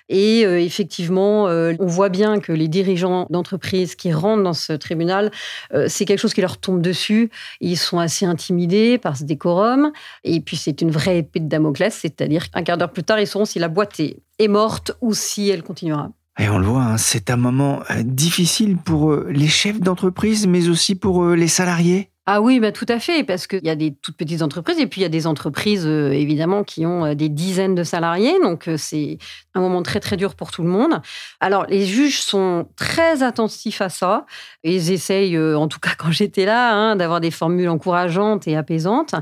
Et 0.09 0.45
euh, 0.45 0.61
effectivement, 0.61 1.49
euh, 1.49 1.73
on 1.81 1.87
voit 1.87 2.11
bien 2.11 2.39
que 2.39 2.53
les 2.53 2.69
dirigeants 2.69 3.27
d'entreprise 3.31 3.95
qui 3.95 4.13
rentrent 4.13 4.43
dans 4.43 4.53
ce 4.53 4.75
tribunal, 4.75 5.31
euh, 5.73 5.87
c'est 5.89 6.05
quelque 6.05 6.19
chose 6.19 6.35
qui 6.35 6.43
leur 6.43 6.59
tombe 6.59 6.83
dessus. 6.83 7.31
Ils 7.61 7.79
sont 7.79 7.99
assez 7.99 8.27
intimidés 8.27 8.99
par 8.99 9.17
ce 9.17 9.25
décorum. 9.25 9.91
Et 10.23 10.41
puis, 10.41 10.59
c'est 10.59 10.83
une 10.83 10.91
vraie 10.91 11.19
épée 11.19 11.41
de 11.41 11.49
Damoclès, 11.49 11.95
c'est-à-dire 11.95 12.51
qu'un 12.51 12.63
quart 12.63 12.77
d'heure 12.77 12.93
plus 12.93 13.05
tard, 13.05 13.21
ils 13.21 13.27
sauront 13.27 13.47
si 13.47 13.59
la 13.59 13.69
boîte 13.69 14.01
est, 14.01 14.23
morte 14.49 14.93
ou 15.01 15.15
si 15.15 15.49
elle 15.49 15.63
continuera. 15.63 16.11
Et 16.39 16.49
on 16.49 16.59
le 16.59 16.67
voit, 16.67 16.83
hein, 16.83 16.99
c'est 16.99 17.31
un 17.31 17.37
moment 17.37 17.83
difficile 18.01 18.77
pour 18.77 19.15
les 19.15 19.47
chefs 19.47 19.81
d'entreprise, 19.81 20.49
mais 20.49 20.69
aussi 20.69 20.97
pour 20.97 21.27
les 21.29 21.47
salariés. 21.47 22.12
Ah 22.25 22.41
oui, 22.41 22.61
bah 22.61 22.71
tout 22.71 22.87
à 22.89 23.01
fait, 23.01 23.25
parce 23.25 23.49
qu'il 23.49 23.65
y 23.65 23.69
a 23.69 23.75
des 23.75 23.97
toutes 24.01 24.17
petites 24.17 24.43
entreprises 24.43 24.79
et 24.79 24.87
puis 24.87 25.01
il 25.01 25.03
y 25.03 25.07
a 25.07 25.09
des 25.09 25.27
entreprises 25.27 25.85
euh, 25.89 26.13
évidemment 26.13 26.63
qui 26.63 26.87
ont 26.87 27.05
euh, 27.05 27.15
des 27.17 27.29
dizaines 27.29 27.75
de 27.75 27.83
salariés, 27.83 28.39
donc 28.41 28.69
euh, 28.69 28.77
c'est 28.77 29.19
un 29.55 29.61
moment 29.61 29.83
très 29.83 29.99
très 29.99 30.17
dur 30.17 30.37
pour 30.37 30.53
tout 30.53 30.63
le 30.63 30.69
monde. 30.69 31.01
Alors 31.41 31.67
les 31.67 31.85
juges 31.85 32.21
sont 32.21 32.69
très 32.77 33.25
attentifs 33.25 33.81
à 33.81 33.89
ça, 33.89 34.25
ils 34.63 34.93
essayent, 34.93 35.37
en 35.37 35.67
tout 35.67 35.81
cas 35.81 35.95
quand 35.99 36.13
j'étais 36.13 36.45
là, 36.45 36.73
hein, 36.73 36.95
d'avoir 36.95 37.21
des 37.21 37.33
formules 37.33 37.69
encourageantes 37.69 38.47
et 38.47 38.57
apaisantes. 38.57 39.17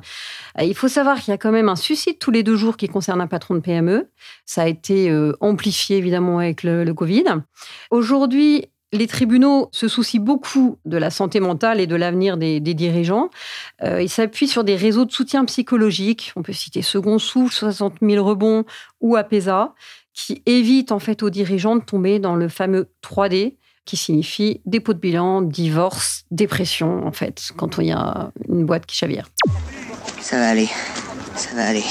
Il 0.60 0.74
faut 0.74 0.88
savoir 0.88 1.18
qu'il 1.20 1.32
y 1.32 1.34
a 1.34 1.38
quand 1.38 1.52
même 1.52 1.70
un 1.70 1.76
suicide 1.76 2.18
tous 2.18 2.30
les 2.30 2.42
deux 2.42 2.56
jours 2.56 2.76
qui 2.76 2.88
concerne 2.88 3.22
un 3.22 3.28
patron 3.28 3.54
de 3.54 3.60
PME. 3.60 4.10
Ça 4.44 4.62
a 4.62 4.66
été 4.66 5.10
amplifié 5.40 5.96
évidemment 5.96 6.38
avec 6.38 6.62
le, 6.64 6.84
le 6.84 6.92
Covid. 6.92 7.24
Aujourd'hui, 7.90 8.66
les 8.92 9.06
tribunaux 9.06 9.68
se 9.72 9.88
soucient 9.88 10.20
beaucoup 10.20 10.78
de 10.84 10.96
la 10.96 11.10
santé 11.10 11.40
mentale 11.40 11.80
et 11.80 11.86
de 11.86 11.94
l'avenir 11.94 12.36
des, 12.36 12.60
dirigeants. 12.60 13.30
Euh, 13.82 14.02
ils 14.02 14.08
s'appuient 14.08 14.48
sur 14.48 14.64
des 14.64 14.76
réseaux 14.76 15.04
de 15.04 15.12
soutien 15.12 15.44
psychologique. 15.44 16.32
On 16.36 16.42
peut 16.42 16.52
citer 16.52 16.82
Second 16.82 17.18
Souffle, 17.18 17.54
60 17.54 17.96
000 18.02 18.24
rebonds 18.24 18.64
ou 19.00 19.16
APESA, 19.16 19.74
qui 20.12 20.42
évitent 20.46 20.92
en 20.92 20.98
fait 20.98 21.22
aux 21.22 21.30
dirigeants 21.30 21.76
de 21.76 21.84
tomber 21.84 22.18
dans 22.18 22.34
le 22.34 22.48
fameux 22.48 22.88
3D, 23.02 23.56
qui 23.84 23.96
signifie 23.96 24.60
dépôt 24.66 24.92
de 24.92 24.98
bilan, 24.98 25.42
divorce, 25.42 26.24
dépression, 26.30 27.06
en 27.06 27.12
fait, 27.12 27.50
quand 27.56 27.78
il 27.78 27.86
y 27.86 27.92
a 27.92 28.32
une 28.48 28.66
boîte 28.66 28.86
qui 28.86 28.96
chavire. 28.96 29.28
Ça 30.20 30.36
va 30.36 30.48
aller, 30.48 30.68
ça 31.36 31.54
va 31.54 31.66
aller. 31.66 31.84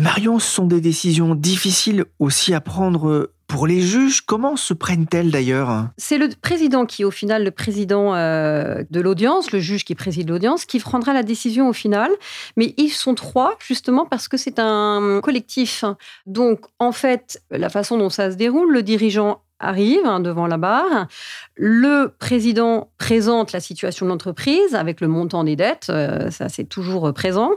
Marion, 0.00 0.38
ce 0.38 0.50
sont 0.50 0.66
des 0.66 0.80
décisions 0.80 1.34
difficiles 1.34 2.04
aussi 2.18 2.54
à 2.54 2.60
prendre 2.60 3.30
pour 3.54 3.68
les 3.68 3.82
juges, 3.82 4.22
comment 4.22 4.56
se 4.56 4.74
prennent-elles 4.74 5.30
d'ailleurs? 5.30 5.86
C'est 5.96 6.18
le 6.18 6.28
président 6.42 6.86
qui, 6.86 7.04
au 7.04 7.12
final, 7.12 7.44
le 7.44 7.52
président 7.52 8.12
euh, 8.12 8.82
de 8.90 9.00
l'audience, 9.00 9.52
le 9.52 9.60
juge 9.60 9.84
qui 9.84 9.94
préside 9.94 10.28
l'audience, 10.28 10.64
qui 10.64 10.80
prendra 10.80 11.12
la 11.12 11.22
décision 11.22 11.68
au 11.68 11.72
final. 11.72 12.10
Mais 12.56 12.74
ils 12.78 12.90
sont 12.90 13.14
trois, 13.14 13.56
justement, 13.64 14.06
parce 14.06 14.26
que 14.26 14.36
c'est 14.36 14.58
un 14.58 15.20
collectif. 15.22 15.84
Donc, 16.26 16.62
en 16.80 16.90
fait, 16.90 17.44
la 17.52 17.68
façon 17.68 17.96
dont 17.96 18.10
ça 18.10 18.32
se 18.32 18.36
déroule, 18.36 18.72
le 18.72 18.82
dirigeant 18.82 19.42
arrive 19.60 20.04
hein, 20.04 20.18
devant 20.18 20.48
la 20.48 20.56
barre. 20.56 21.06
Le 21.54 22.08
président 22.18 22.90
présente 22.98 23.52
la 23.52 23.60
situation 23.60 24.04
de 24.04 24.10
l'entreprise 24.10 24.74
avec 24.74 25.00
le 25.00 25.06
montant 25.06 25.44
des 25.44 25.54
dettes, 25.54 25.86
euh, 25.90 26.28
ça 26.32 26.48
c'est 26.48 26.64
toujours 26.64 27.14
présent. 27.14 27.52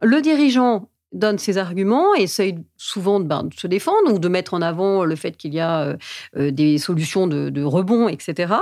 Le 0.00 0.22
dirigeant 0.22 0.88
donne 1.12 1.38
ses 1.38 1.58
arguments 1.58 2.14
essaye 2.14 2.58
souvent 2.76 3.20
ben, 3.20 3.44
de 3.44 3.54
se 3.54 3.66
défendre 3.66 4.12
ou 4.12 4.18
de 4.18 4.28
mettre 4.28 4.54
en 4.54 4.62
avant 4.62 5.04
le 5.04 5.16
fait 5.16 5.36
qu'il 5.36 5.54
y 5.54 5.60
a 5.60 5.82
euh, 5.82 5.96
euh, 6.36 6.50
des 6.50 6.78
solutions 6.78 7.26
de, 7.26 7.62
rebond, 7.62 8.08
etc. 8.08 8.54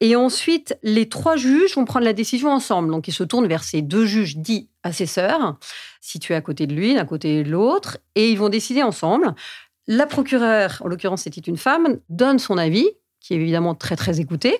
Et 0.00 0.16
ensuite, 0.16 0.76
les 0.82 1.08
trois 1.08 1.36
juges 1.36 1.74
vont 1.74 1.84
prendre 1.84 2.04
la 2.04 2.12
décision 2.12 2.50
ensemble. 2.50 2.90
Donc, 2.90 3.08
ils 3.08 3.12
se 3.12 3.24
tournent 3.24 3.46
vers 3.46 3.64
ces 3.64 3.82
deux 3.82 4.06
juges 4.06 4.36
dits 4.36 4.68
assesseurs, 4.82 5.56
situés 6.00 6.34
à 6.34 6.40
côté 6.40 6.66
de 6.66 6.74
lui, 6.74 6.94
d'un 6.94 7.04
côté 7.04 7.38
et 7.38 7.44
de 7.44 7.50
l'autre, 7.50 7.98
et 8.14 8.30
ils 8.30 8.38
vont 8.38 8.48
décider 8.48 8.82
ensemble. 8.82 9.34
La 9.86 10.06
procureure, 10.06 10.80
en 10.84 10.88
l'occurrence 10.88 11.22
c'était 11.22 11.40
une 11.40 11.56
femme, 11.56 11.98
donne 12.08 12.38
son 12.38 12.56
avis, 12.58 12.88
qui 13.20 13.34
est 13.34 13.36
évidemment 13.36 13.74
très 13.74 13.96
très 13.96 14.20
écouté. 14.20 14.58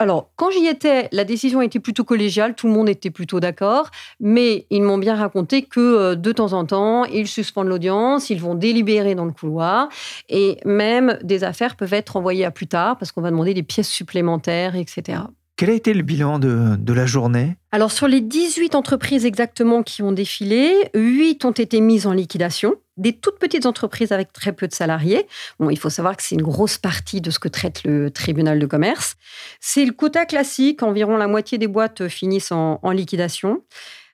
Alors, 0.00 0.30
quand 0.36 0.50
j'y 0.50 0.66
étais, 0.66 1.10
la 1.12 1.24
décision 1.24 1.60
était 1.60 1.78
plutôt 1.78 2.04
collégiale, 2.04 2.54
tout 2.54 2.66
le 2.66 2.72
monde 2.72 2.88
était 2.88 3.10
plutôt 3.10 3.38
d'accord, 3.38 3.90
mais 4.18 4.66
ils 4.70 4.82
m'ont 4.82 4.96
bien 4.96 5.14
raconté 5.14 5.60
que 5.60 5.78
euh, 5.78 6.14
de 6.14 6.32
temps 6.32 6.54
en 6.54 6.64
temps, 6.64 7.04
ils 7.04 7.28
suspendent 7.28 7.68
l'audience, 7.68 8.30
ils 8.30 8.40
vont 8.40 8.54
délibérer 8.54 9.14
dans 9.14 9.26
le 9.26 9.32
couloir, 9.32 9.90
et 10.30 10.56
même 10.64 11.18
des 11.22 11.44
affaires 11.44 11.76
peuvent 11.76 11.92
être 11.92 12.16
envoyées 12.16 12.46
à 12.46 12.50
plus 12.50 12.66
tard 12.66 12.96
parce 12.96 13.12
qu'on 13.12 13.20
va 13.20 13.30
demander 13.30 13.52
des 13.52 13.62
pièces 13.62 13.90
supplémentaires, 13.90 14.74
etc. 14.74 15.18
Quel 15.60 15.68
a 15.68 15.74
été 15.74 15.92
le 15.92 16.00
bilan 16.00 16.38
de, 16.38 16.92
la 16.94 17.04
journée? 17.04 17.54
Alors, 17.70 17.92
sur 17.92 18.08
les 18.08 18.22
18 18.22 18.74
entreprises 18.74 19.26
exactement 19.26 19.82
qui 19.82 20.00
ont 20.00 20.10
défilé, 20.10 20.72
8 20.94 21.44
ont 21.44 21.50
été 21.50 21.82
mises 21.82 22.06
en 22.06 22.14
liquidation. 22.14 22.76
Des 22.96 23.12
toutes 23.12 23.38
petites 23.38 23.66
entreprises 23.66 24.10
avec 24.10 24.32
très 24.32 24.54
peu 24.54 24.66
de 24.66 24.72
salariés. 24.72 25.26
Bon, 25.58 25.68
il 25.68 25.78
faut 25.78 25.90
savoir 25.90 26.16
que 26.16 26.22
c'est 26.22 26.34
une 26.34 26.40
grosse 26.40 26.78
partie 26.78 27.20
de 27.20 27.30
ce 27.30 27.38
que 27.38 27.48
traite 27.48 27.84
le 27.84 28.10
tribunal 28.10 28.58
de 28.58 28.64
commerce. 28.64 29.16
C'est 29.60 29.84
le 29.84 29.92
quota 29.92 30.24
classique, 30.24 30.82
environ 30.82 31.18
la 31.18 31.26
moitié 31.26 31.58
des 31.58 31.68
boîtes 31.68 32.08
finissent 32.08 32.52
en 32.52 32.90
liquidation. 32.90 33.62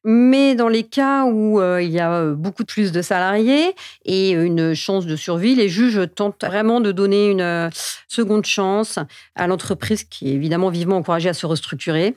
Mais 0.09 0.55
dans 0.55 0.69
les 0.69 0.85
cas 0.85 1.25
où 1.25 1.61
euh, 1.61 1.83
il 1.83 1.91
y 1.91 1.99
a 1.99 2.13
euh, 2.13 2.35
beaucoup 2.37 2.65
plus 2.65 2.93
de 2.93 3.03
salariés 3.03 3.75
et 4.05 4.31
une 4.31 4.73
chance 4.73 5.05
de 5.05 5.17
survie, 5.17 5.57
les 5.57 5.69
juges 5.69 6.01
tentent 6.15 6.45
vraiment 6.45 6.81
de 6.81 6.93
donner 6.93 7.29
une 7.29 7.41
euh, 7.41 7.69
seconde 8.07 8.47
chance 8.47 9.01
à 9.35 9.49
l'entreprise 9.49 10.05
qui 10.05 10.31
est 10.31 10.35
évidemment 10.35 10.71
vivement 10.71 10.99
encouragée 10.99 11.29
à 11.29 11.35
se 11.35 11.45
restructurer. 11.45 12.15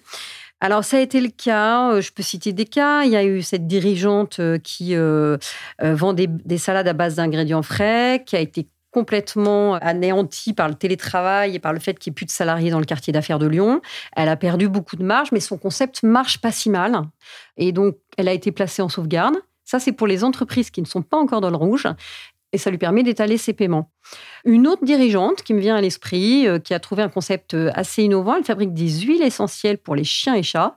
Alors, 0.61 0.83
ça 0.83 0.97
a 0.97 0.99
été 0.99 1.19
le 1.19 1.29
cas. 1.29 1.99
Je 1.99 2.11
peux 2.11 2.21
citer 2.21 2.53
des 2.53 2.65
cas. 2.65 3.05
Il 3.05 3.11
y 3.11 3.15
a 3.15 3.23
eu 3.23 3.41
cette 3.41 3.65
dirigeante 3.65 4.39
qui 4.61 4.93
vend 5.79 6.13
des, 6.13 6.27
des, 6.27 6.57
salades 6.57 6.87
à 6.89 6.93
base 6.93 7.15
d'ingrédients 7.15 7.63
frais, 7.63 8.23
qui 8.25 8.35
a 8.35 8.39
été 8.39 8.67
complètement 8.91 9.75
anéantie 9.75 10.53
par 10.53 10.67
le 10.67 10.75
télétravail 10.75 11.55
et 11.55 11.59
par 11.59 11.73
le 11.73 11.79
fait 11.79 11.97
qu'il 11.99 12.11
n'y 12.11 12.13
ait 12.13 12.17
plus 12.17 12.25
de 12.25 12.31
salariés 12.31 12.71
dans 12.71 12.79
le 12.79 12.85
quartier 12.85 13.13
d'affaires 13.13 13.39
de 13.39 13.47
Lyon. 13.47 13.81
Elle 14.15 14.29
a 14.29 14.35
perdu 14.35 14.67
beaucoup 14.67 14.95
de 14.95 15.03
marge, 15.03 15.31
mais 15.31 15.39
son 15.39 15.57
concept 15.57 16.03
marche 16.03 16.39
pas 16.39 16.51
si 16.51 16.69
mal. 16.69 17.01
Et 17.57 17.71
donc, 17.71 17.97
elle 18.17 18.27
a 18.27 18.33
été 18.33 18.51
placée 18.51 18.81
en 18.81 18.89
sauvegarde. 18.89 19.35
Ça, 19.63 19.79
c'est 19.79 19.91
pour 19.91 20.07
les 20.07 20.23
entreprises 20.23 20.71
qui 20.71 20.81
ne 20.81 20.87
sont 20.87 21.03
pas 21.03 21.17
encore 21.17 21.41
dans 21.41 21.51
le 21.51 21.57
rouge. 21.57 21.87
Et 22.51 22.57
ça 22.57 22.71
lui 22.71 22.79
permet 22.79 23.03
d'étaler 23.03 23.37
ses 23.37 23.53
paiements. 23.53 23.91
Une 24.43 24.67
autre 24.67 24.83
dirigeante 24.83 25.43
qui 25.43 25.53
me 25.53 25.59
vient 25.59 25.75
à 25.75 25.81
l'esprit, 25.81 26.47
euh, 26.47 26.57
qui 26.57 26.73
a 26.73 26.79
trouvé 26.79 27.03
un 27.03 27.09
concept 27.09 27.53
euh, 27.53 27.69
assez 27.75 28.01
innovant, 28.01 28.35
elle 28.37 28.43
fabrique 28.43 28.73
des 28.73 29.01
huiles 29.01 29.21
essentielles 29.21 29.77
pour 29.77 29.95
les 29.95 30.03
chiens 30.03 30.33
et 30.33 30.41
chats. 30.41 30.75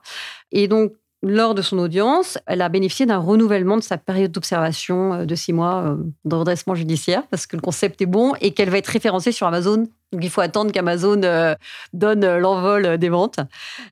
Et 0.51 0.67
donc, 0.67 0.93
lors 1.23 1.55
de 1.55 1.61
son 1.61 1.79
audience, 1.79 2.37
elle 2.47 2.61
a 2.61 2.67
bénéficié 2.67 3.05
d'un 3.05 3.17
renouvellement 3.17 3.77
de 3.77 3.81
sa 3.81 3.97
période 3.97 4.31
d'observation 4.31 5.13
euh, 5.13 5.25
de 5.25 5.35
six 5.35 5.53
mois 5.53 5.83
euh, 5.85 5.95
de 6.25 6.35
redressement 6.35 6.75
judiciaire 6.75 7.23
parce 7.31 7.47
que 7.47 7.55
le 7.55 7.61
concept 7.61 8.01
est 8.01 8.05
bon 8.05 8.33
et 8.41 8.53
qu'elle 8.53 8.69
va 8.69 8.77
être 8.77 8.87
référencée 8.87 9.31
sur 9.31 9.47
Amazon 9.47 9.87
donc 10.13 10.23
il 10.23 10.29
faut 10.29 10.41
attendre 10.41 10.71
qu'Amazon 10.71 11.21
euh, 11.23 11.55
donne 11.91 12.23
euh, 12.23 12.39
l'envol 12.39 12.97
des 12.97 13.09
ventes. 13.09 13.39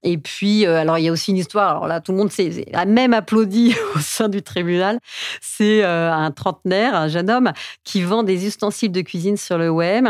Et 0.04 0.18
puis, 0.18 0.66
euh, 0.66 0.78
alors 0.78 1.00
il 1.00 1.06
y 1.06 1.10
a 1.10 1.12
aussi 1.12 1.32
une 1.32 1.38
histoire, 1.38 1.72
alors 1.72 1.88
là 1.88 2.00
tout 2.00 2.12
le 2.12 2.20
monde 2.20 2.32
a 2.74 2.86
même 2.86 3.14
applaudi 3.14 3.76
au 3.96 4.00
sein 4.00 4.30
du 4.30 4.42
tribunal. 4.44 5.00
C'est 5.42 5.84
un 5.84 6.32
trentenaire, 6.32 6.96
un 6.96 7.08
jeune 7.08 7.30
homme, 7.30 7.52
qui 7.84 8.02
vend 8.02 8.24
des 8.24 8.46
ustensiles 8.46 8.92
de 8.92 9.02
cuisine 9.02 9.38
sur 9.38 9.58
le 9.58 9.70
web. 9.70 10.08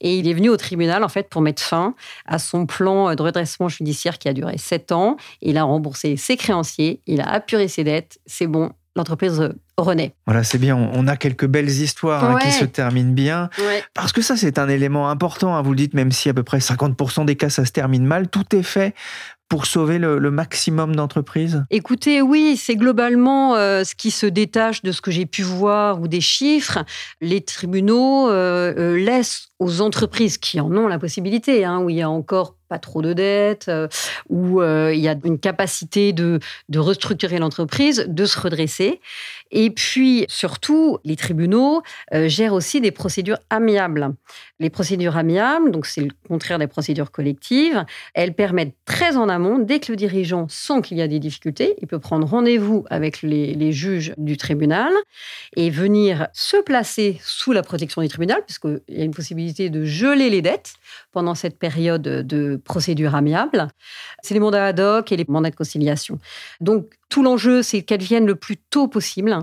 Et 0.00 0.18
il 0.18 0.28
est 0.28 0.34
venu 0.34 0.50
au 0.50 0.56
tribunal 0.56 1.02
en 1.02 1.08
fait 1.08 1.28
pour 1.30 1.40
mettre 1.40 1.62
fin 1.62 1.94
à 2.26 2.38
son 2.38 2.66
plan 2.66 3.14
de 3.14 3.22
redressement 3.22 3.68
judiciaire 3.68 4.18
qui 4.18 4.28
a 4.28 4.32
duré 4.32 4.58
sept 4.58 4.92
ans. 4.92 5.16
Il 5.40 5.56
a 5.56 5.64
remboursé 5.64 6.16
ses 6.16 6.36
créanciers, 6.36 7.00
il 7.06 7.20
a 7.20 7.30
apuré 7.30 7.68
ses 7.68 7.84
dettes. 7.84 8.18
C'est 8.26 8.46
bon, 8.46 8.70
l'entreprise 8.96 9.40
euh, 9.40 9.48
renaît. 9.76 10.14
Voilà, 10.26 10.44
c'est 10.44 10.58
bien. 10.58 10.76
On 10.76 11.06
a 11.06 11.16
quelques 11.16 11.46
belles 11.46 11.70
histoires 11.70 12.24
hein, 12.24 12.38
qui 12.40 12.52
se 12.52 12.64
terminent 12.64 13.12
bien. 13.12 13.50
Parce 13.92 14.12
que 14.12 14.22
ça, 14.22 14.36
c'est 14.36 14.58
un 14.58 14.68
élément 14.68 15.10
important. 15.10 15.56
Hein. 15.56 15.62
Vous 15.62 15.70
le 15.70 15.76
dites, 15.76 15.94
même 15.94 16.12
si 16.12 16.28
à 16.28 16.34
peu 16.34 16.42
près 16.42 16.58
50% 16.58 17.24
des 17.24 17.36
cas, 17.36 17.50
ça 17.50 17.64
se 17.64 17.72
termine 17.72 18.04
mal, 18.04 18.28
tout 18.28 18.54
est 18.54 18.62
fait 18.62 18.94
pour 19.48 19.66
sauver 19.66 19.98
le, 19.98 20.18
maximum 20.30 20.96
d'entreprises 20.96 21.64
Écoutez, 21.70 22.22
oui, 22.22 22.56
c'est 22.56 22.76
globalement 22.76 23.54
euh, 23.54 23.84
ce 23.84 23.94
qui 23.94 24.10
se 24.10 24.26
détache 24.26 24.82
de 24.82 24.90
ce 24.90 25.00
que 25.00 25.10
j'ai 25.10 25.26
pu 25.26 25.42
voir 25.42 26.00
ou 26.00 26.08
des 26.08 26.20
chiffres. 26.20 26.84
Les 27.20 27.40
tribunaux 27.40 28.28
euh, 28.30 28.96
laissent 28.96 29.50
aux 29.58 29.80
entreprises 29.80 30.38
qui 30.38 30.60
en 30.60 30.76
ont 30.76 30.88
la 30.88 30.98
possibilité, 30.98 31.64
hein, 31.64 31.80
où 31.80 31.90
il 31.90 31.96
y 31.96 32.02
a 32.02 32.10
encore 32.10 32.56
pas 32.68 32.78
trop 32.78 33.02
de 33.02 33.12
dettes, 33.12 33.66
euh, 33.68 33.88
où 34.28 34.60
euh, 34.60 34.92
il 34.94 35.00
y 35.00 35.08
a 35.08 35.14
une 35.24 35.38
capacité 35.38 36.12
de, 36.12 36.40
de 36.68 36.78
restructurer 36.78 37.38
l'entreprise, 37.38 38.06
de 38.08 38.24
se 38.24 38.40
redresser. 38.40 39.00
Et 39.50 39.70
puis, 39.70 40.24
surtout, 40.28 40.98
les 41.04 41.16
tribunaux 41.16 41.82
euh, 42.12 42.26
gèrent 42.26 42.54
aussi 42.54 42.80
des 42.80 42.90
procédures 42.90 43.38
amiables. 43.50 44.14
Les 44.58 44.70
procédures 44.70 45.16
amiables, 45.16 45.70
donc 45.70 45.86
c'est 45.86 46.00
le 46.00 46.10
contraire 46.26 46.58
des 46.58 46.66
procédures 46.66 47.10
collectives, 47.10 47.84
elles 48.14 48.34
permettent 48.34 48.74
très 48.86 49.16
en 49.16 49.28
amont, 49.28 49.58
dès 49.58 49.78
que 49.78 49.92
le 49.92 49.96
dirigeant 49.96 50.46
sent 50.48 50.80
qu'il 50.82 50.96
y 50.96 51.02
a 51.02 51.08
des 51.08 51.18
difficultés, 51.18 51.74
il 51.82 51.86
peut 51.86 51.98
prendre 51.98 52.26
rendez-vous 52.26 52.84
avec 52.88 53.22
les, 53.22 53.54
les 53.54 53.72
juges 53.72 54.14
du 54.16 54.36
tribunal 54.36 54.92
et 55.56 55.70
venir 55.70 56.28
se 56.32 56.56
placer 56.56 57.20
sous 57.22 57.52
la 57.52 57.62
protection 57.62 58.00
du 58.00 58.08
tribunal, 58.08 58.42
puisqu'il 58.44 58.80
y 58.88 59.02
a 59.02 59.04
une 59.04 59.14
possibilité 59.14 59.53
de 59.54 59.84
geler 59.84 60.30
les 60.30 60.42
dettes 60.42 60.74
pendant 61.12 61.34
cette 61.34 61.58
période 61.58 62.02
de 62.02 62.56
procédure 62.64 63.14
amiable. 63.14 63.68
C'est 64.22 64.34
les 64.34 64.40
mandats 64.40 64.66
ad 64.66 64.80
hoc 64.80 65.12
et 65.12 65.16
les 65.16 65.24
mandats 65.28 65.50
de 65.50 65.56
conciliation. 65.56 66.18
Donc, 66.60 66.94
tout 67.08 67.22
l'enjeu, 67.22 67.62
c'est 67.62 67.82
qu'elles 67.82 68.02
viennent 68.02 68.26
le 68.26 68.36
plus 68.36 68.56
tôt 68.56 68.88
possible. 68.88 69.36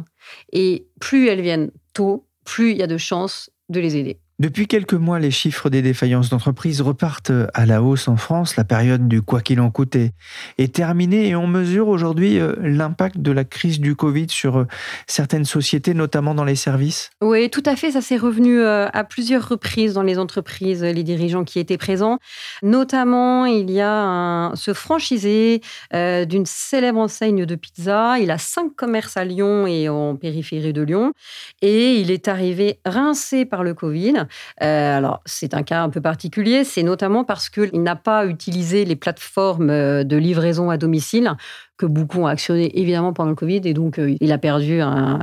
Et 0.51 0.87
plus 0.99 1.27
elles 1.27 1.41
viennent 1.41 1.71
tôt, 1.93 2.27
plus 2.45 2.71
il 2.71 2.77
y 2.77 2.83
a 2.83 2.87
de 2.87 2.97
chances 2.97 3.49
de 3.69 3.79
les 3.79 3.95
aider. 3.95 4.19
Depuis 4.41 4.65
quelques 4.65 4.95
mois, 4.95 5.19
les 5.19 5.29
chiffres 5.29 5.69
des 5.69 5.83
défaillances 5.83 6.31
d'entreprises 6.31 6.81
repartent 6.81 7.31
à 7.53 7.67
la 7.67 7.83
hausse 7.83 8.07
en 8.07 8.17
France. 8.17 8.55
La 8.55 8.63
période 8.63 9.07
du 9.07 9.21
quoi 9.21 9.39
qu'il 9.39 9.61
en 9.61 9.69
coûte 9.69 9.95
est, 9.95 10.73
terminée 10.73 11.27
et 11.27 11.35
on 11.35 11.45
mesure 11.45 11.89
aujourd'hui 11.89 12.39
euh, 12.39 12.55
l'impact 12.59 13.19
de 13.19 13.31
la 13.31 13.43
crise 13.43 13.79
du 13.79 13.95
Covid 13.95 14.29
sur 14.29 14.57
euh, 14.57 14.67
certaines 15.05 15.45
sociétés, 15.45 15.93
notamment 15.93 16.33
dans 16.33 16.43
les 16.43 16.55
services. 16.55 17.11
Oui, 17.21 17.51
tout 17.51 17.61
à 17.67 17.75
fait. 17.75 17.91
Ça 17.91 18.01
s'est 18.01 18.17
revenu 18.17 18.59
euh, 18.59 18.87
à 18.91 19.03
plusieurs 19.03 19.47
reprises 19.47 19.93
dans 19.93 20.01
les 20.01 20.17
entreprises, 20.17 20.81
les 20.81 21.03
dirigeants 21.03 21.43
qui 21.43 21.59
étaient 21.59 21.77
présents. 21.77 22.17
Notamment, 22.63 23.45
il 23.45 23.69
y 23.69 23.79
a 23.79 24.53
ce 24.55 24.73
franchisé 24.73 25.61
d'une 25.93 26.47
célèbre 26.47 26.97
enseigne 26.97 27.45
de 27.45 27.53
pizza. 27.53 28.17
Il 28.17 28.31
a 28.31 28.39
cinq 28.39 28.75
commerces 28.75 29.17
à 29.17 29.23
Lyon 29.23 29.67
et 29.67 29.87
en 29.87 30.15
périphérie 30.15 30.73
de 30.73 30.81
Lyon. 30.81 31.13
Et 31.61 31.97
il 31.97 32.09
est 32.09 32.27
arrivé 32.27 32.79
rincé 32.85 33.45
par 33.45 33.63
le 33.63 33.75
Covid. 33.75 34.25
Euh, 34.61 34.97
alors, 34.97 35.21
c'est 35.25 35.53
un 35.53 35.63
cas 35.63 35.81
un 35.81 35.89
peu 35.89 36.01
particulier. 36.01 36.63
C'est 36.63 36.83
notamment 36.83 37.23
parce 37.23 37.49
qu'il 37.49 37.81
n'a 37.81 37.95
pas 37.95 38.25
utilisé 38.25 38.85
les 38.85 38.95
plateformes 38.95 39.69
euh, 39.69 40.03
de 40.03 40.17
livraison 40.17 40.69
à 40.69 40.77
domicile 40.77 41.33
que 41.77 41.87
beaucoup 41.87 42.19
ont 42.19 42.27
actionné 42.27 42.79
évidemment 42.79 43.11
pendant 43.11 43.31
le 43.31 43.35
Covid 43.35 43.61
et 43.65 43.73
donc 43.73 43.97
euh, 43.97 44.15
il 44.21 44.31
a 44.31 44.37
perdu 44.37 44.81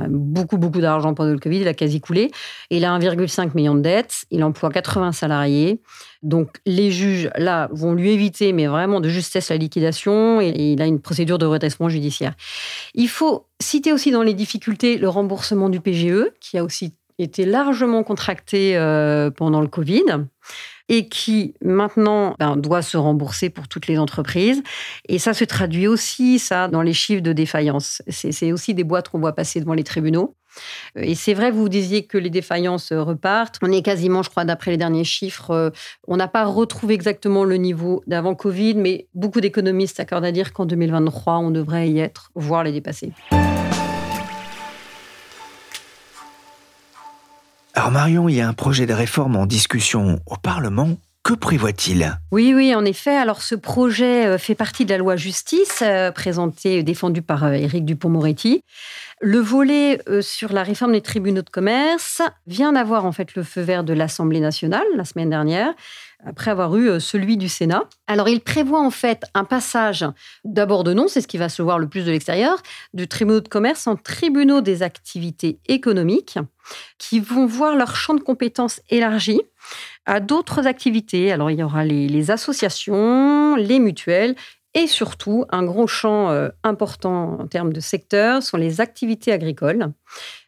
beaucoup 0.09 0.57
beaucoup 0.57 0.81
d'argent 0.81 1.13
pendant 1.13 1.31
le 1.31 1.39
Covid, 1.39 1.59
il 1.59 1.67
a 1.69 1.73
quasi 1.73 2.01
coulé. 2.01 2.31
Il 2.69 2.83
a 2.83 2.97
1,5 2.99 3.51
million 3.55 3.75
de 3.75 3.79
dettes, 3.79 4.25
il 4.29 4.43
emploie 4.43 4.69
80 4.69 5.13
salariés. 5.13 5.81
Donc 6.21 6.57
les 6.65 6.91
juges 6.91 7.29
là 7.37 7.69
vont 7.71 7.93
lui 7.93 8.11
éviter 8.11 8.51
mais 8.51 8.67
vraiment 8.67 8.99
de 8.99 9.07
justesse 9.07 9.49
la 9.49 9.55
liquidation 9.55 10.41
et 10.41 10.49
il 10.49 10.81
a 10.81 10.85
une 10.85 10.99
procédure 10.99 11.37
de 11.37 11.45
redressement 11.45 11.87
judiciaire. 11.87 12.33
Il 12.93 13.07
faut 13.07 13.47
citer 13.61 13.93
aussi 13.93 14.11
dans 14.11 14.23
les 14.23 14.33
difficultés 14.33 14.97
le 14.97 15.07
remboursement 15.07 15.69
du 15.69 15.79
PGE 15.79 16.31
qui 16.41 16.57
a 16.57 16.63
aussi 16.65 16.93
était 17.19 17.45
largement 17.45 18.03
contracté 18.03 18.77
euh, 18.77 19.29
pendant 19.29 19.61
le 19.61 19.67
Covid 19.67 20.03
et 20.89 21.07
qui 21.07 21.53
maintenant 21.63 22.35
ben, 22.39 22.57
doit 22.57 22.81
se 22.81 22.97
rembourser 22.97 23.49
pour 23.49 23.67
toutes 23.67 23.87
les 23.87 23.99
entreprises. 23.99 24.63
Et 25.07 25.19
ça 25.19 25.33
se 25.33 25.43
traduit 25.43 25.87
aussi, 25.87 26.39
ça, 26.39 26.67
dans 26.67 26.81
les 26.81 26.93
chiffres 26.93 27.21
de 27.21 27.31
défaillance. 27.31 28.01
C'est 28.09 28.51
aussi 28.51 28.73
des 28.73 28.83
boîtes 28.83 29.09
qu'on 29.09 29.19
voit 29.19 29.33
passer 29.33 29.59
devant 29.59 29.75
les 29.75 29.83
tribunaux. 29.83 30.35
Et 30.95 31.13
c'est 31.13 31.35
vrai, 31.35 31.51
vous 31.51 31.69
disiez 31.69 32.07
que 32.07 32.17
les 32.17 32.31
défaillances 32.31 32.91
repartent. 32.91 33.59
On 33.61 33.71
est 33.71 33.83
quasiment, 33.83 34.23
je 34.23 34.31
crois, 34.31 34.45
d'après 34.45 34.71
les 34.71 34.77
derniers 34.77 35.03
chiffres, 35.03 35.51
euh, 35.51 35.69
on 36.07 36.17
n'a 36.17 36.27
pas 36.27 36.45
retrouvé 36.45 36.95
exactement 36.95 37.43
le 37.43 37.57
niveau 37.57 38.01
d'avant 38.07 38.33
Covid, 38.33 38.73
mais 38.73 39.07
beaucoup 39.13 39.41
d'économistes 39.41 39.97
s'accordent 39.97 40.25
à 40.25 40.31
dire 40.31 40.51
qu'en 40.51 40.65
2023, 40.65 41.37
on 41.37 41.51
devrait 41.51 41.87
y 41.89 41.99
être, 41.99 42.31
voire 42.33 42.63
les 42.63 42.71
dépasser. 42.71 43.13
Alors 47.79 47.91
Marion, 47.91 48.27
il 48.27 48.35
y 48.35 48.41
a 48.41 48.47
un 48.49 48.51
projet 48.51 48.85
de 48.85 48.93
réforme 48.93 49.37
en 49.37 49.45
discussion 49.45 50.19
au 50.25 50.35
Parlement. 50.35 50.97
Que 51.23 51.33
prévoit-il? 51.33 52.19
Oui, 52.29 52.53
oui, 52.53 52.75
en 52.75 52.83
effet. 52.83 53.15
Alors 53.15 53.41
ce 53.41 53.55
projet 53.55 54.25
euh, 54.25 54.37
fait 54.37 54.53
partie 54.53 54.83
de 54.83 54.89
la 54.89 54.97
loi 54.97 55.15
justice 55.15 55.81
euh, 55.81 56.11
présentée, 56.11 56.83
défendue 56.83 57.21
par 57.21 57.45
euh, 57.45 57.53
Éric 57.53 57.85
Dupont-Moretti. 57.85 58.65
Le 59.21 59.39
volet 59.39 60.01
sur 60.19 60.51
la 60.51 60.63
réforme 60.63 60.91
des 60.91 60.99
tribunaux 60.99 61.41
de 61.41 61.49
commerce 61.49 62.21
vient 62.47 62.73
d'avoir 62.73 63.05
en 63.05 63.13
fait 63.13 63.35
le 63.35 63.43
feu 63.43 63.61
vert 63.61 63.85
de 63.85 63.93
l'Assemblée 63.93 64.41
nationale 64.41 64.85
la 64.97 65.05
semaine 65.05 65.29
dernière 65.29 65.73
après 66.25 66.51
avoir 66.51 66.75
eu 66.75 66.89
euh, 66.89 66.99
celui 66.99 67.37
du 67.37 67.49
Sénat. 67.49 67.83
Alors, 68.07 68.27
il 68.27 68.41
prévoit 68.41 68.81
en 68.81 68.91
fait 68.91 69.23
un 69.33 69.43
passage 69.43 70.05
d'abord 70.43 70.83
de 70.83 70.93
nom, 70.93 71.07
c'est 71.07 71.21
ce 71.21 71.27
qui 71.27 71.37
va 71.37 71.49
se 71.49 71.61
voir 71.61 71.79
le 71.79 71.87
plus 71.87 72.05
de 72.05 72.11
l'extérieur, 72.11 72.61
du 72.93 73.07
tribunal 73.07 73.41
de 73.41 73.47
commerce 73.47 73.87
en 73.87 73.95
tribunaux 73.95 74.61
des 74.61 74.83
activités 74.83 75.59
économiques, 75.67 76.37
qui 76.97 77.19
vont 77.19 77.45
voir 77.45 77.75
leur 77.75 77.95
champ 77.95 78.13
de 78.13 78.21
compétences 78.21 78.81
élargi 78.89 79.41
à 80.05 80.19
d'autres 80.19 80.67
activités. 80.67 81.31
Alors, 81.31 81.51
il 81.51 81.59
y 81.59 81.63
aura 81.63 81.85
les 81.85 82.31
associations, 82.31 83.55
les 83.55 83.79
mutuelles 83.79 84.35
et 84.75 84.85
surtout, 84.85 85.45
un 85.49 85.63
gros 85.63 85.87
champ 85.87 86.29
euh, 86.29 86.49
important 86.63 87.39
en 87.39 87.47
termes 87.47 87.73
de 87.73 87.79
secteur 87.79 88.43
sont 88.43 88.57
les 88.57 88.81
activités 88.81 89.31
agricoles, 89.31 89.87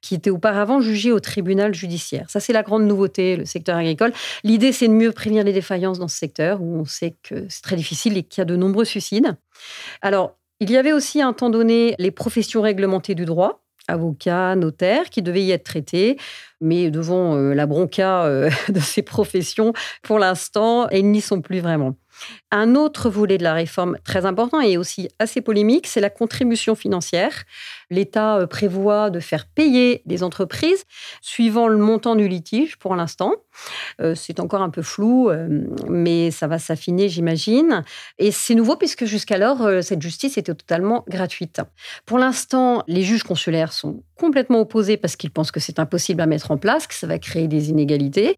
qui 0.01 0.13
étaient 0.13 0.29
auparavant 0.29 0.79
jugées 0.79 1.11
au 1.11 1.19
tribunal 1.19 1.73
judiciaire. 1.73 2.29
Ça, 2.29 2.39
c'est 2.39 2.53
la 2.53 2.61
grande 2.61 2.83
nouveauté, 2.83 3.35
le 3.35 3.45
secteur 3.45 3.77
agricole. 3.77 4.13
L'idée, 4.43 4.73
c'est 4.73 4.87
de 4.87 4.93
mieux 4.93 5.11
prévenir 5.11 5.43
les 5.43 5.53
défaillances 5.53 5.97
dans 5.97 6.07
ce 6.07 6.17
secteur, 6.17 6.61
où 6.61 6.79
on 6.79 6.85
sait 6.85 7.15
que 7.23 7.47
c'est 7.49 7.63
très 7.63 7.75
difficile 7.75 8.15
et 8.15 8.23
qu'il 8.23 8.41
y 8.41 8.43
a 8.43 8.45
de 8.45 8.55
nombreux 8.55 8.85
suicides. 8.85 9.35
Alors, 10.03 10.37
il 10.59 10.69
y 10.69 10.77
avait 10.77 10.93
aussi, 10.93 11.19
à 11.19 11.27
un 11.27 11.33
temps 11.33 11.49
donné, 11.49 11.95
les 11.97 12.11
professions 12.11 12.61
réglementées 12.61 13.15
du 13.15 13.25
droit, 13.25 13.63
avocats, 13.87 14.55
notaires, 14.55 15.09
qui 15.09 15.23
devaient 15.23 15.43
y 15.43 15.49
être 15.49 15.63
traités. 15.63 16.17
Mais 16.61 16.91
devant 16.91 17.35
euh, 17.35 17.53
la 17.53 17.65
bronca 17.65 18.25
euh, 18.25 18.51
de 18.69 18.79
ces 18.79 19.01
professions, 19.01 19.73
pour 20.03 20.19
l'instant, 20.19 20.87
elles 20.89 21.09
n'y 21.09 21.21
sont 21.21 21.41
plus 21.41 21.59
vraiment. 21.59 21.95
Un 22.51 22.75
autre 22.75 23.09
volet 23.09 23.37
de 23.37 23.43
la 23.43 23.53
réforme 23.53 23.97
très 24.03 24.25
important 24.25 24.59
et 24.61 24.77
aussi 24.77 25.09
assez 25.19 25.41
polémique, 25.41 25.87
c'est 25.87 26.01
la 26.01 26.09
contribution 26.09 26.75
financière. 26.75 27.43
L'État 27.89 28.37
euh, 28.37 28.47
prévoit 28.47 29.09
de 29.09 29.19
faire 29.19 29.45
payer 29.45 30.01
les 30.05 30.23
entreprises 30.23 30.83
suivant 31.21 31.67
le 31.67 31.77
montant 31.77 32.15
du 32.15 32.27
litige 32.27 32.77
pour 32.77 32.95
l'instant. 32.95 33.33
Euh, 34.01 34.15
c'est 34.15 34.39
encore 34.39 34.61
un 34.61 34.69
peu 34.69 34.81
flou, 34.81 35.29
euh, 35.29 35.47
mais 35.87 36.31
ça 36.31 36.47
va 36.47 36.59
s'affiner, 36.59 37.09
j'imagine. 37.09 37.83
Et 38.17 38.31
c'est 38.31 38.55
nouveau 38.55 38.75
puisque 38.75 39.05
jusqu'alors, 39.05 39.83
cette 39.83 40.01
justice 40.01 40.37
était 40.37 40.53
totalement 40.53 41.03
gratuite. 41.07 41.61
Pour 42.05 42.17
l'instant, 42.17 42.83
les 42.87 43.03
juges 43.03 43.23
consulaires 43.23 43.73
sont 43.73 44.03
complètement 44.17 44.59
opposés 44.61 44.97
parce 44.97 45.15
qu'ils 45.15 45.31
pensent 45.31 45.51
que 45.51 45.59
c'est 45.59 45.79
impossible 45.79 46.21
à 46.21 46.25
mettre 46.25 46.51
en 46.51 46.57
place, 46.57 46.87
que 46.87 46.93
ça 46.93 47.07
va 47.07 47.17
créer 47.19 47.47
des 47.47 47.69
inégalités. 47.69 48.37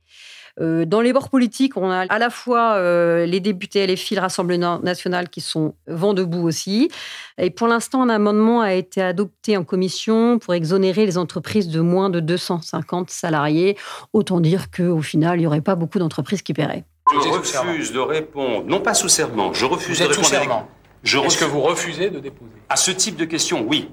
Euh, 0.61 0.85
dans 0.85 1.01
les 1.01 1.13
bords 1.13 1.29
politiques, 1.29 1.77
on 1.77 1.89
a 1.89 2.05
à 2.09 2.19
la 2.19 2.29
fois 2.29 2.73
euh, 2.73 3.25
les 3.25 3.39
députés 3.39 3.87
LFI, 3.87 4.15
le 4.15 4.21
Rassemblement 4.21 4.79
national, 4.79 5.29
qui 5.29 5.41
sont 5.41 5.73
vent 5.87 6.13
debout 6.13 6.45
aussi. 6.45 6.89
Et 7.37 7.49
pour 7.49 7.67
l'instant, 7.67 8.03
un 8.03 8.09
amendement 8.09 8.61
a 8.61 8.73
été 8.73 9.01
adopté 9.01 9.57
en 9.57 9.63
commission 9.63 10.37
pour 10.37 10.53
exonérer 10.53 11.05
les 11.05 11.17
entreprises 11.17 11.69
de 11.69 11.81
moins 11.81 12.09
de 12.09 12.19
250 12.19 13.09
salariés. 13.09 13.77
Autant 14.13 14.39
dire 14.39 14.69
qu'au 14.69 15.01
final, 15.01 15.37
il 15.37 15.41
n'y 15.41 15.47
aurait 15.47 15.61
pas 15.61 15.75
beaucoup 15.75 15.97
d'entreprises 15.97 16.43
qui 16.43 16.53
paieraient. 16.53 16.83
Je 17.11 17.29
refuse 17.29 17.91
de 17.91 17.99
répondre, 17.99 18.63
non 18.65 18.79
pas 18.79 18.93
sous 18.93 19.09
serment, 19.09 19.53
je 19.53 19.65
refuse 19.65 19.99
de 19.99 20.05
répondre. 20.05 20.25
serment. 20.25 20.67
Est-ce 21.03 21.37
que 21.37 21.45
vous 21.45 21.61
refusez 21.61 22.09
de 22.09 22.19
déposer? 22.19 22.51
À 22.69 22.75
ce 22.75 22.91
type 22.91 23.17
de 23.17 23.25
question, 23.25 23.65
oui. 23.67 23.89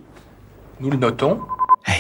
Nous 0.78 0.90
le 0.90 0.96
notons. 0.96 1.40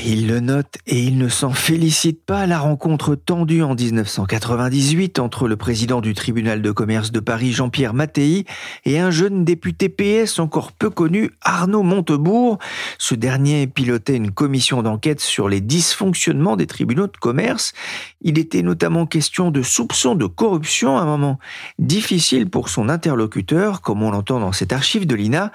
Il 0.04 0.26
le 0.26 0.40
note 0.40 0.76
et 0.86 1.02
il 1.02 1.18
ne 1.18 1.28
s'en 1.28 1.50
félicite 1.50 2.24
pas. 2.24 2.46
La 2.46 2.58
rencontre 2.58 3.14
tendue 3.14 3.62
en 3.62 3.74
1998 3.74 5.18
entre 5.18 5.48
le 5.48 5.56
président 5.56 6.00
du 6.00 6.12
tribunal 6.14 6.60
de 6.60 6.70
commerce 6.70 7.12
de 7.12 7.20
Paris, 7.20 7.52
Jean-Pierre 7.52 7.94
Mattei, 7.94 8.44
et 8.84 8.98
un 8.98 9.10
jeune 9.10 9.44
député 9.44 9.88
PS 9.88 10.38
encore 10.38 10.72
peu 10.72 10.90
connu, 10.90 11.30
Arnaud 11.42 11.82
Montebourg. 11.82 12.58
Ce 12.98 13.14
dernier 13.14 13.66
pilotait 13.66 14.16
une 14.16 14.30
commission 14.30 14.82
d'enquête 14.82 15.20
sur 15.20 15.48
les 15.48 15.60
dysfonctionnements 15.60 16.56
des 16.56 16.66
tribunaux 16.66 17.06
de 17.06 17.16
commerce. 17.16 17.72
Il 18.20 18.38
était 18.38 18.62
notamment 18.62 19.06
question 19.06 19.50
de 19.50 19.62
soupçons 19.62 20.14
de 20.14 20.26
corruption, 20.26 20.98
un 20.98 21.06
moment 21.06 21.38
difficile 21.78 22.48
pour 22.48 22.68
son 22.68 22.88
interlocuteur, 22.88 23.80
comme 23.80 24.02
on 24.02 24.10
l'entend 24.10 24.40
dans 24.40 24.52
cette 24.52 24.72
archive 24.72 25.06
de 25.06 25.14
l'INA. 25.14 25.52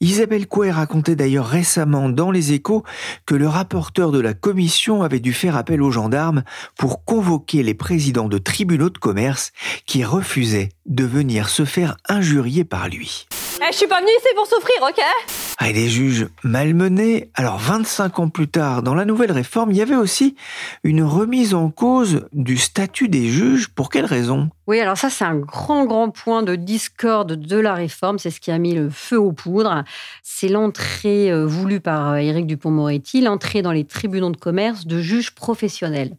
Isabelle 0.00 0.46
Coué 0.46 0.70
racontait 0.70 1.16
d'ailleurs 1.16 1.46
récemment 1.46 2.08
dans 2.08 2.30
Les 2.30 2.52
Échos 2.52 2.84
que 3.26 3.34
le 3.34 3.48
rapporteur 3.48 4.12
de 4.12 4.20
la 4.20 4.32
commission 4.32 5.02
avait 5.02 5.18
dû 5.18 5.32
faire 5.32 5.56
appel 5.56 5.82
aux 5.82 5.90
gendarmes 5.90 6.44
pour 6.76 7.04
convoquer 7.04 7.64
les 7.64 7.74
présidents 7.74 8.28
de 8.28 8.38
tribunaux 8.38 8.90
de 8.90 8.98
commerce 8.98 9.50
qui 9.86 10.04
refusaient 10.04 10.68
de 10.86 11.04
venir 11.04 11.48
se 11.48 11.64
faire 11.64 11.96
injurier 12.08 12.64
par 12.64 12.88
lui. 12.88 13.26
Eh, 13.60 13.72
je 13.72 13.76
suis 13.76 13.88
pas 13.88 13.98
venu 14.00 14.10
ici 14.18 14.28
pour 14.36 14.46
souffrir, 14.46 14.76
ok? 14.82 15.47
Et 15.64 15.72
les 15.72 15.88
juges 15.88 16.28
malmenés. 16.44 17.30
Alors 17.34 17.58
25 17.58 18.18
ans 18.20 18.28
plus 18.28 18.48
tard, 18.48 18.82
dans 18.82 18.94
la 18.94 19.04
nouvelle 19.04 19.32
réforme, 19.32 19.70
il 19.70 19.76
y 19.76 19.82
avait 19.82 19.96
aussi 19.96 20.36
une 20.84 21.02
remise 21.02 21.54
en 21.54 21.70
cause 21.70 22.26
du 22.32 22.56
statut 22.56 23.08
des 23.08 23.28
juges. 23.28 23.68
Pour 23.68 23.90
quelle 23.90 24.04
raison? 24.04 24.50
Oui, 24.66 24.80
alors 24.80 24.96
ça 24.96 25.10
c'est 25.10 25.24
un 25.24 25.36
grand 25.36 25.84
grand 25.84 26.10
point 26.10 26.42
de 26.42 26.54
discorde 26.54 27.34
de 27.34 27.56
la 27.56 27.74
réforme. 27.74 28.18
C'est 28.18 28.30
ce 28.30 28.40
qui 28.40 28.50
a 28.50 28.58
mis 28.58 28.74
le 28.74 28.90
feu 28.90 29.18
aux 29.18 29.32
poudres. 29.32 29.84
C'est 30.22 30.48
l'entrée 30.48 31.32
euh, 31.32 31.44
voulue 31.44 31.80
par 31.80 32.12
euh, 32.12 32.16
Éric 32.16 32.46
Dupont-Moretti, 32.46 33.20
l'entrée 33.20 33.62
dans 33.62 33.72
les 33.72 33.84
tribunaux 33.84 34.30
de 34.30 34.36
commerce 34.36 34.86
de 34.86 35.00
juges 35.00 35.34
professionnels. 35.34 36.16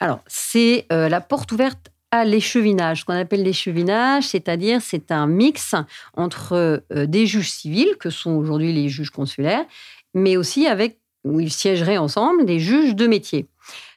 Alors, 0.00 0.20
c'est 0.26 0.86
euh, 0.92 1.08
la 1.08 1.20
porte 1.20 1.52
ouverte 1.52 1.93
l'échevinage, 2.22 3.00
ce 3.00 3.04
qu'on 3.04 3.14
appelle 3.14 3.42
l'échevinage, 3.42 4.28
c'est-à-dire 4.28 4.80
c'est 4.80 5.10
un 5.10 5.26
mix 5.26 5.74
entre 6.16 6.52
euh, 6.92 7.06
des 7.06 7.26
juges 7.26 7.50
civils, 7.50 7.96
que 7.98 8.10
sont 8.10 8.36
aujourd'hui 8.36 8.72
les 8.72 8.88
juges 8.88 9.10
consulaires, 9.10 9.64
mais 10.14 10.36
aussi 10.36 10.68
avec, 10.68 11.00
où 11.24 11.40
ils 11.40 11.52
siégeraient 11.52 11.98
ensemble, 11.98 12.44
des 12.44 12.60
juges 12.60 12.94
de 12.94 13.08
métier. 13.08 13.48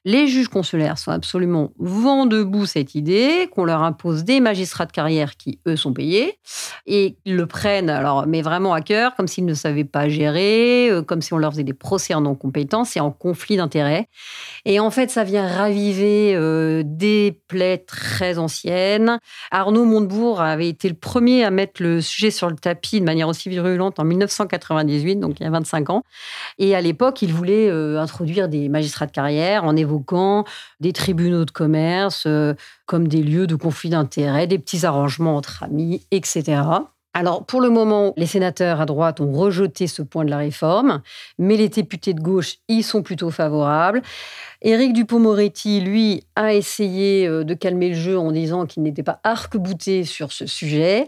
Les 0.07 0.29
juges 0.29 0.47
consulaires 0.47 0.97
sont 0.97 1.11
absolument 1.11 1.73
vent 1.79 2.25
debout 2.25 2.65
cette 2.65 2.95
idée, 2.95 3.49
qu'on 3.53 3.65
leur 3.65 3.83
impose 3.83 4.23
des 4.23 4.39
magistrats 4.39 4.85
de 4.85 4.93
carrière 4.93 5.35
qui, 5.35 5.59
eux, 5.67 5.75
sont 5.75 5.91
payés, 5.91 6.39
et 6.85 7.17
ils 7.25 7.35
le 7.35 7.45
prennent, 7.45 7.89
alors, 7.89 8.25
mais 8.25 8.41
vraiment 8.41 8.71
à 8.71 8.79
cœur, 8.79 9.15
comme 9.15 9.27
s'ils 9.27 9.43
ne 9.43 9.53
savaient 9.53 9.83
pas 9.83 10.07
gérer, 10.07 10.89
euh, 10.89 11.01
comme 11.01 11.21
si 11.21 11.33
on 11.33 11.37
leur 11.37 11.51
faisait 11.51 11.65
des 11.65 11.73
procès 11.73 12.13
en 12.13 12.21
non-compétence 12.21 12.95
et 12.95 13.01
en 13.01 13.11
conflit 13.11 13.57
d'intérêts. 13.57 14.07
Et 14.63 14.79
en 14.79 14.91
fait, 14.91 15.11
ça 15.11 15.25
vient 15.25 15.45
raviver 15.45 16.33
euh, 16.35 16.83
des 16.85 17.41
plaies 17.49 17.79
très 17.79 18.37
anciennes. 18.37 19.19
Arnaud 19.51 19.83
Montebourg 19.83 20.39
avait 20.39 20.69
été 20.69 20.87
le 20.87 20.95
premier 20.95 21.43
à 21.43 21.51
mettre 21.51 21.83
le 21.83 21.99
sujet 21.99 22.31
sur 22.31 22.49
le 22.49 22.55
tapis 22.55 23.01
de 23.01 23.05
manière 23.05 23.27
aussi 23.27 23.49
virulente 23.49 23.99
en 23.99 24.05
1998, 24.05 25.17
donc 25.17 25.41
il 25.41 25.43
y 25.43 25.47
a 25.47 25.49
25 25.49 25.89
ans. 25.89 26.03
Et 26.59 26.75
à 26.75 26.79
l'époque, 26.79 27.21
il 27.21 27.33
voulait 27.33 27.69
euh, 27.69 27.99
introduire 27.99 28.47
des 28.47 28.69
magistrats 28.69 29.05
de 29.05 29.11
carrière 29.11 29.65
en 29.65 29.75
évoquant 29.75 29.96
des 30.79 30.93
tribunaux 30.93 31.45
de 31.45 31.51
commerce 31.51 32.23
euh, 32.27 32.53
comme 32.85 33.07
des 33.07 33.23
lieux 33.23 33.47
de 33.47 33.55
conflit 33.55 33.89
d'intérêts, 33.89 34.47
des 34.47 34.59
petits 34.59 34.85
arrangements 34.85 35.35
entre 35.35 35.63
amis, 35.63 36.05
etc. 36.11 36.61
Alors, 37.13 37.45
pour 37.45 37.61
le 37.61 37.71
moment, 37.71 38.13
les 38.15 38.27
sénateurs 38.27 38.79
à 38.79 38.85
droite 38.85 39.21
ont 39.21 39.31
rejeté 39.31 39.87
ce 39.87 40.03
point 40.03 40.23
de 40.23 40.29
la 40.29 40.37
réforme, 40.37 41.01
mais 41.39 41.57
les 41.57 41.67
députés 41.67 42.13
de 42.13 42.21
gauche 42.21 42.57
y 42.67 42.83
sont 42.83 43.01
plutôt 43.01 43.31
favorables. 43.31 44.03
Éric 44.61 44.93
Dupont-Moretti, 44.93 45.81
lui, 45.81 46.23
a 46.35 46.53
essayé 46.53 47.27
euh, 47.27 47.43
de 47.43 47.55
calmer 47.55 47.89
le 47.89 47.95
jeu 47.95 48.19
en 48.19 48.31
disant 48.31 48.67
qu'il 48.67 48.83
n'était 48.83 49.01
pas 49.01 49.19
arc-bouté 49.23 50.03
sur 50.03 50.31
ce 50.31 50.45
sujet. 50.45 51.07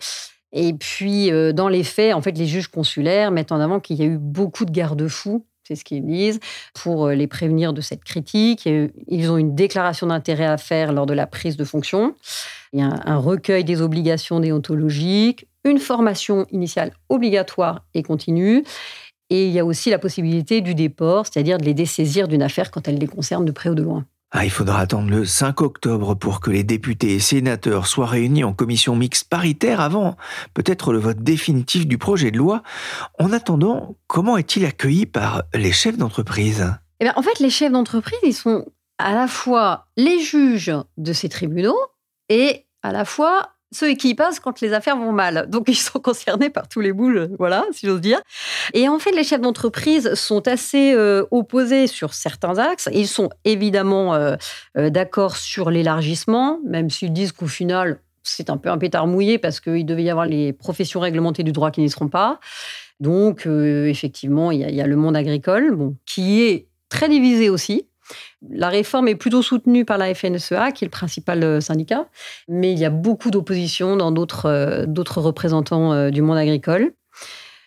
Et 0.52 0.74
puis, 0.74 1.32
euh, 1.32 1.54
dans 1.54 1.68
les 1.68 1.84
faits, 1.84 2.16
en 2.16 2.22
fait, 2.22 2.32
les 2.32 2.48
juges 2.48 2.70
consulaires 2.70 3.30
mettent 3.30 3.52
en 3.52 3.60
avant 3.60 3.80
qu'il 3.80 3.98
y 3.98 4.02
a 4.02 4.06
eu 4.06 4.18
beaucoup 4.18 4.66
de 4.66 4.72
garde-fous 4.72 5.46
c'est 5.70 5.76
ce 5.76 5.84
qu'ils 5.84 6.04
disent, 6.04 6.40
pour 6.74 7.06
euh, 7.06 7.14
les 7.14 7.28
prévenir 7.28 7.74
de 7.74 7.82
cette 7.82 8.04
critique. 8.04 8.68
Ils 9.08 9.30
ont 9.30 9.38
une 9.38 9.54
déclaration 9.54 10.08
d'intérêt 10.08 10.48
à 10.48 10.58
faire 10.58 10.92
lors 10.94 11.06
de 11.06 11.14
la 11.14 11.28
prise 11.28 11.58
de 11.58 11.64
fonction. 11.64 12.16
Il 12.74 12.80
y 12.80 12.84
a 12.84 12.90
un 13.06 13.18
recueil 13.18 13.64
des 13.64 13.82
obligations 13.82 14.40
déontologiques, 14.40 15.48
une 15.64 15.78
formation 15.78 16.48
initiale 16.52 16.92
obligatoire 17.10 17.86
et 17.94 18.02
continue. 18.02 18.64
Et 19.30 19.46
il 19.46 19.52
y 19.52 19.60
a 19.60 19.66
aussi 19.66 19.92
la 19.92 20.00
possibilité 20.00 20.62
du 20.62 20.74
déport, 20.74 21.28
c'est-à-dire 21.28 21.60
de 21.60 21.66
les 21.66 21.76
dessaisir 21.76 22.28
d'une 22.28 22.42
affaire 22.42 22.72
quand 22.72 22.88
elle 22.88 22.98
les 22.98 23.08
concerne 23.08 23.46
de 23.46 23.52
près 23.52 23.70
ou 23.70 23.76
de 23.76 23.84
loin. 23.84 24.06
Ah, 24.32 24.46
il 24.46 24.52
faudra 24.52 24.80
attendre 24.80 25.10
le 25.10 25.26
5 25.26 25.62
octobre 25.62 26.14
pour 26.14 26.40
que 26.40 26.52
les 26.52 26.64
députés 26.64 27.16
et 27.16 27.20
sénateurs 27.20 27.88
soient 27.88 28.06
réunis 28.06 28.44
en 28.44 28.54
commission 28.54 28.96
mixte 28.96 29.28
paritaire 29.28 29.82
avant 29.82 30.18
peut-être 30.54 30.94
le 30.94 31.00
vote 31.00 31.20
définitif 31.20 31.88
du 31.88 31.98
projet 31.98 32.30
de 32.30 32.38
loi. 32.38 32.62
En 33.18 33.32
attendant, 33.32 33.96
comment 34.06 34.38
est-il 34.38 34.66
accueilli 34.66 35.08
par 35.08 35.44
les 35.56 35.72
chefs 35.72 35.98
d'entreprise? 35.98 36.72
Eh 37.00 37.06
bien, 37.06 37.14
En 37.16 37.24
fait, 37.24 37.40
les 37.40 37.50
chefs 37.50 37.72
d'entreprise, 37.72 38.20
ils 38.22 38.34
sont 38.34 38.68
à 39.00 39.16
la 39.16 39.28
fois 39.28 39.88
les 39.98 40.20
juges 40.20 40.74
de 40.98 41.14
ces 41.14 41.30
tribunaux 41.30 41.80
et 42.28 42.68
à 42.84 42.92
la 42.92 43.06
fois 43.06 43.54
ceux 43.72 43.94
qui 43.94 44.10
y 44.10 44.16
passent 44.16 44.40
quand 44.40 44.62
les 44.62 44.74
affaires 44.74 44.98
vont 44.98 45.12
mal. 45.12 45.46
Donc, 45.50 45.66
ils 45.68 45.76
sont 45.76 46.00
concernés 46.00 46.50
par 46.50 46.68
tous 46.68 46.82
les 46.82 46.94
boules, 46.94 47.30
voilà, 47.38 47.66
si 47.72 47.86
j'ose 47.86 48.02
dire. 48.02 48.20
Et 48.74 48.88
en 48.88 49.00
fait, 49.00 49.12
les 49.12 49.24
chefs 49.24 49.42
d'entreprise 49.42 50.14
sont 50.16 50.48
assez 50.48 50.94
euh, 50.94 51.26
opposés 51.32 51.88
sur 51.88 52.14
certains 52.14 52.58
axes. 52.58 52.90
Ils 52.94 53.08
sont 53.08 53.30
évidemment 53.46 54.16
euh, 54.16 54.36
euh, 54.78 54.90
d'accord 54.90 55.38
sur 55.38 55.70
l'élargissement, 55.70 56.60
même 56.66 56.90
s'ils 56.90 57.14
disent 57.14 57.32
qu'au 57.32 57.48
final, 57.48 58.00
c'est 58.24 58.50
un 58.50 58.58
peu 58.58 58.70
un 58.70 58.78
pétard 58.78 59.08
mouillé 59.08 59.38
parce 59.38 59.60
qu'il 59.60 59.86
devait 59.86 60.04
y 60.04 60.10
avoir 60.10 60.26
les 60.26 60.54
professions 60.54 61.00
réglementées 61.00 61.44
du 61.44 61.52
droit 61.52 61.72
qui 61.72 61.82
n'y 61.82 61.90
seront 61.90 62.10
pas. 62.10 62.40
Donc, 63.00 63.46
effectivement, 63.46 64.52
il 64.52 64.60
y, 64.60 64.76
y, 64.76 64.82
a 64.82 64.88
le 64.88 64.98
monde 64.98 65.16
agricole, 65.16 65.74
bon, 65.74 65.96
qui 66.06 66.42
est 66.42 66.68
très 66.90 67.08
divisé 67.08 67.50
aussi. 67.50 67.89
La 68.48 68.70
réforme 68.70 69.10
est 69.10 69.16
plutôt 69.16 69.42
soutenue 69.42 69.84
par 69.84 69.98
la 69.98 70.14
FNSEA, 70.14 70.72
qui 70.72 70.86
est 70.86 70.88
le 70.88 70.92
principal 70.92 71.44
euh, 71.44 71.60
syndicat, 71.60 72.08
mais 72.48 72.72
il 72.72 72.80
y 72.80 72.86
a 72.86 72.90
beaucoup 72.90 73.32
d'opposition 73.32 73.98
dans 73.98 74.12
d'autres 74.12 74.46
euh, 74.46 74.86
représentants 75.18 75.92
euh, 75.92 76.10
du 76.10 76.22
monde 76.22 76.38
agricole. 76.38 76.94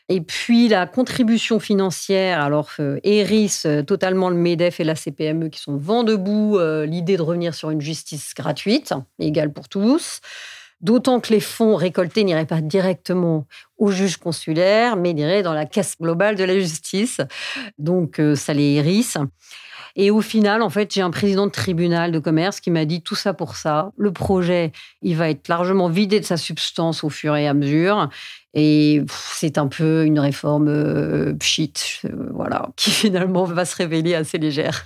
Et 0.08 0.20
puis 0.20 0.68
la 0.68 0.86
contribution 0.86 1.60
financière, 1.60 2.40
alors 2.40 2.70
ERIS, 3.02 3.62
totalement 3.86 4.28
le 4.30 4.36
MEDEF 4.36 4.80
et 4.80 4.84
la 4.84 4.94
CPME 4.94 5.48
qui 5.48 5.60
sont 5.60 5.76
vent 5.76 6.02
debout, 6.02 6.58
l'idée 6.84 7.16
de 7.16 7.22
revenir 7.22 7.54
sur 7.54 7.70
une 7.70 7.80
justice 7.80 8.34
gratuite, 8.34 8.92
égale 9.20 9.52
pour 9.52 9.68
tous. 9.68 10.20
D'autant 10.80 11.20
que 11.20 11.32
les 11.32 11.40
fonds 11.40 11.76
récoltés 11.76 12.24
n'iraient 12.24 12.44
pas 12.44 12.60
directement 12.60 13.46
aux 13.78 13.90
juges 13.90 14.18
consulaires, 14.18 14.96
mais 14.96 15.12
iraient 15.12 15.42
dans 15.42 15.54
la 15.54 15.64
caisse 15.64 15.94
globale 15.98 16.34
de 16.34 16.44
la 16.44 16.58
justice. 16.58 17.20
Donc 17.78 18.20
ça 18.34 18.52
les 18.52 18.74
hérisse. 18.74 19.16
Et 19.96 20.10
au 20.10 20.20
final, 20.20 20.62
en 20.62 20.70
fait, 20.70 20.92
j'ai 20.94 21.02
un 21.02 21.10
président 21.10 21.46
de 21.46 21.52
tribunal 21.52 22.12
de 22.12 22.18
commerce 22.18 22.60
qui 22.60 22.70
m'a 22.70 22.84
dit 22.84 23.02
tout 23.02 23.14
ça 23.14 23.34
pour 23.34 23.56
ça. 23.56 23.92
Le 23.96 24.12
projet, 24.12 24.72
il 25.02 25.16
va 25.16 25.28
être 25.28 25.48
largement 25.48 25.88
vidé 25.88 26.20
de 26.20 26.24
sa 26.24 26.36
substance 26.36 27.04
au 27.04 27.10
fur 27.10 27.36
et 27.36 27.46
à 27.46 27.54
mesure. 27.54 28.08
Et 28.54 29.02
c'est 29.08 29.56
un 29.58 29.66
peu 29.66 30.04
une 30.04 30.18
réforme 30.18 30.68
euh, 30.68 31.32
euh, 31.32 32.08
voilà, 32.32 32.68
qui 32.76 32.90
finalement 32.90 33.44
va 33.44 33.64
se 33.64 33.76
révéler 33.76 34.14
assez 34.14 34.38
légère. 34.38 34.84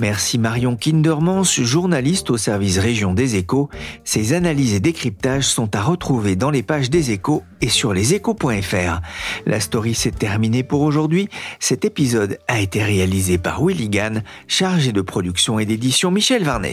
Merci 0.00 0.38
Marion 0.38 0.76
Kindermans, 0.76 1.44
journaliste 1.44 2.30
au 2.30 2.38
service 2.38 2.78
région 2.78 3.12
des 3.12 3.36
échos. 3.36 3.68
Ces 4.02 4.32
analyses 4.32 4.72
et 4.72 4.80
décryptages 4.80 5.44
sont 5.44 5.76
à 5.76 5.82
retrouver 5.82 6.36
dans 6.36 6.50
les 6.50 6.62
pages 6.62 6.88
des 6.88 7.10
échos 7.10 7.42
et 7.60 7.68
sur 7.68 7.92
leséchos.fr. 7.92 9.02
La 9.44 9.60
story 9.60 9.94
s'est 9.94 10.10
terminée 10.10 10.62
pour 10.62 10.80
aujourd'hui. 10.80 11.28
Cet 11.58 11.84
épisode 11.84 12.38
a 12.48 12.60
été 12.60 12.82
réalisé 12.82 13.36
par 13.36 13.62
Willy 13.62 13.90
Gann, 13.90 14.22
chargé 14.48 14.92
de 14.92 15.02
production 15.02 15.58
et 15.58 15.66
d'édition 15.66 16.10
Michel 16.10 16.44
Varnet. 16.44 16.72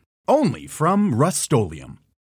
only 0.27 0.67
from 0.67 1.13
Rustolium. 1.13 1.97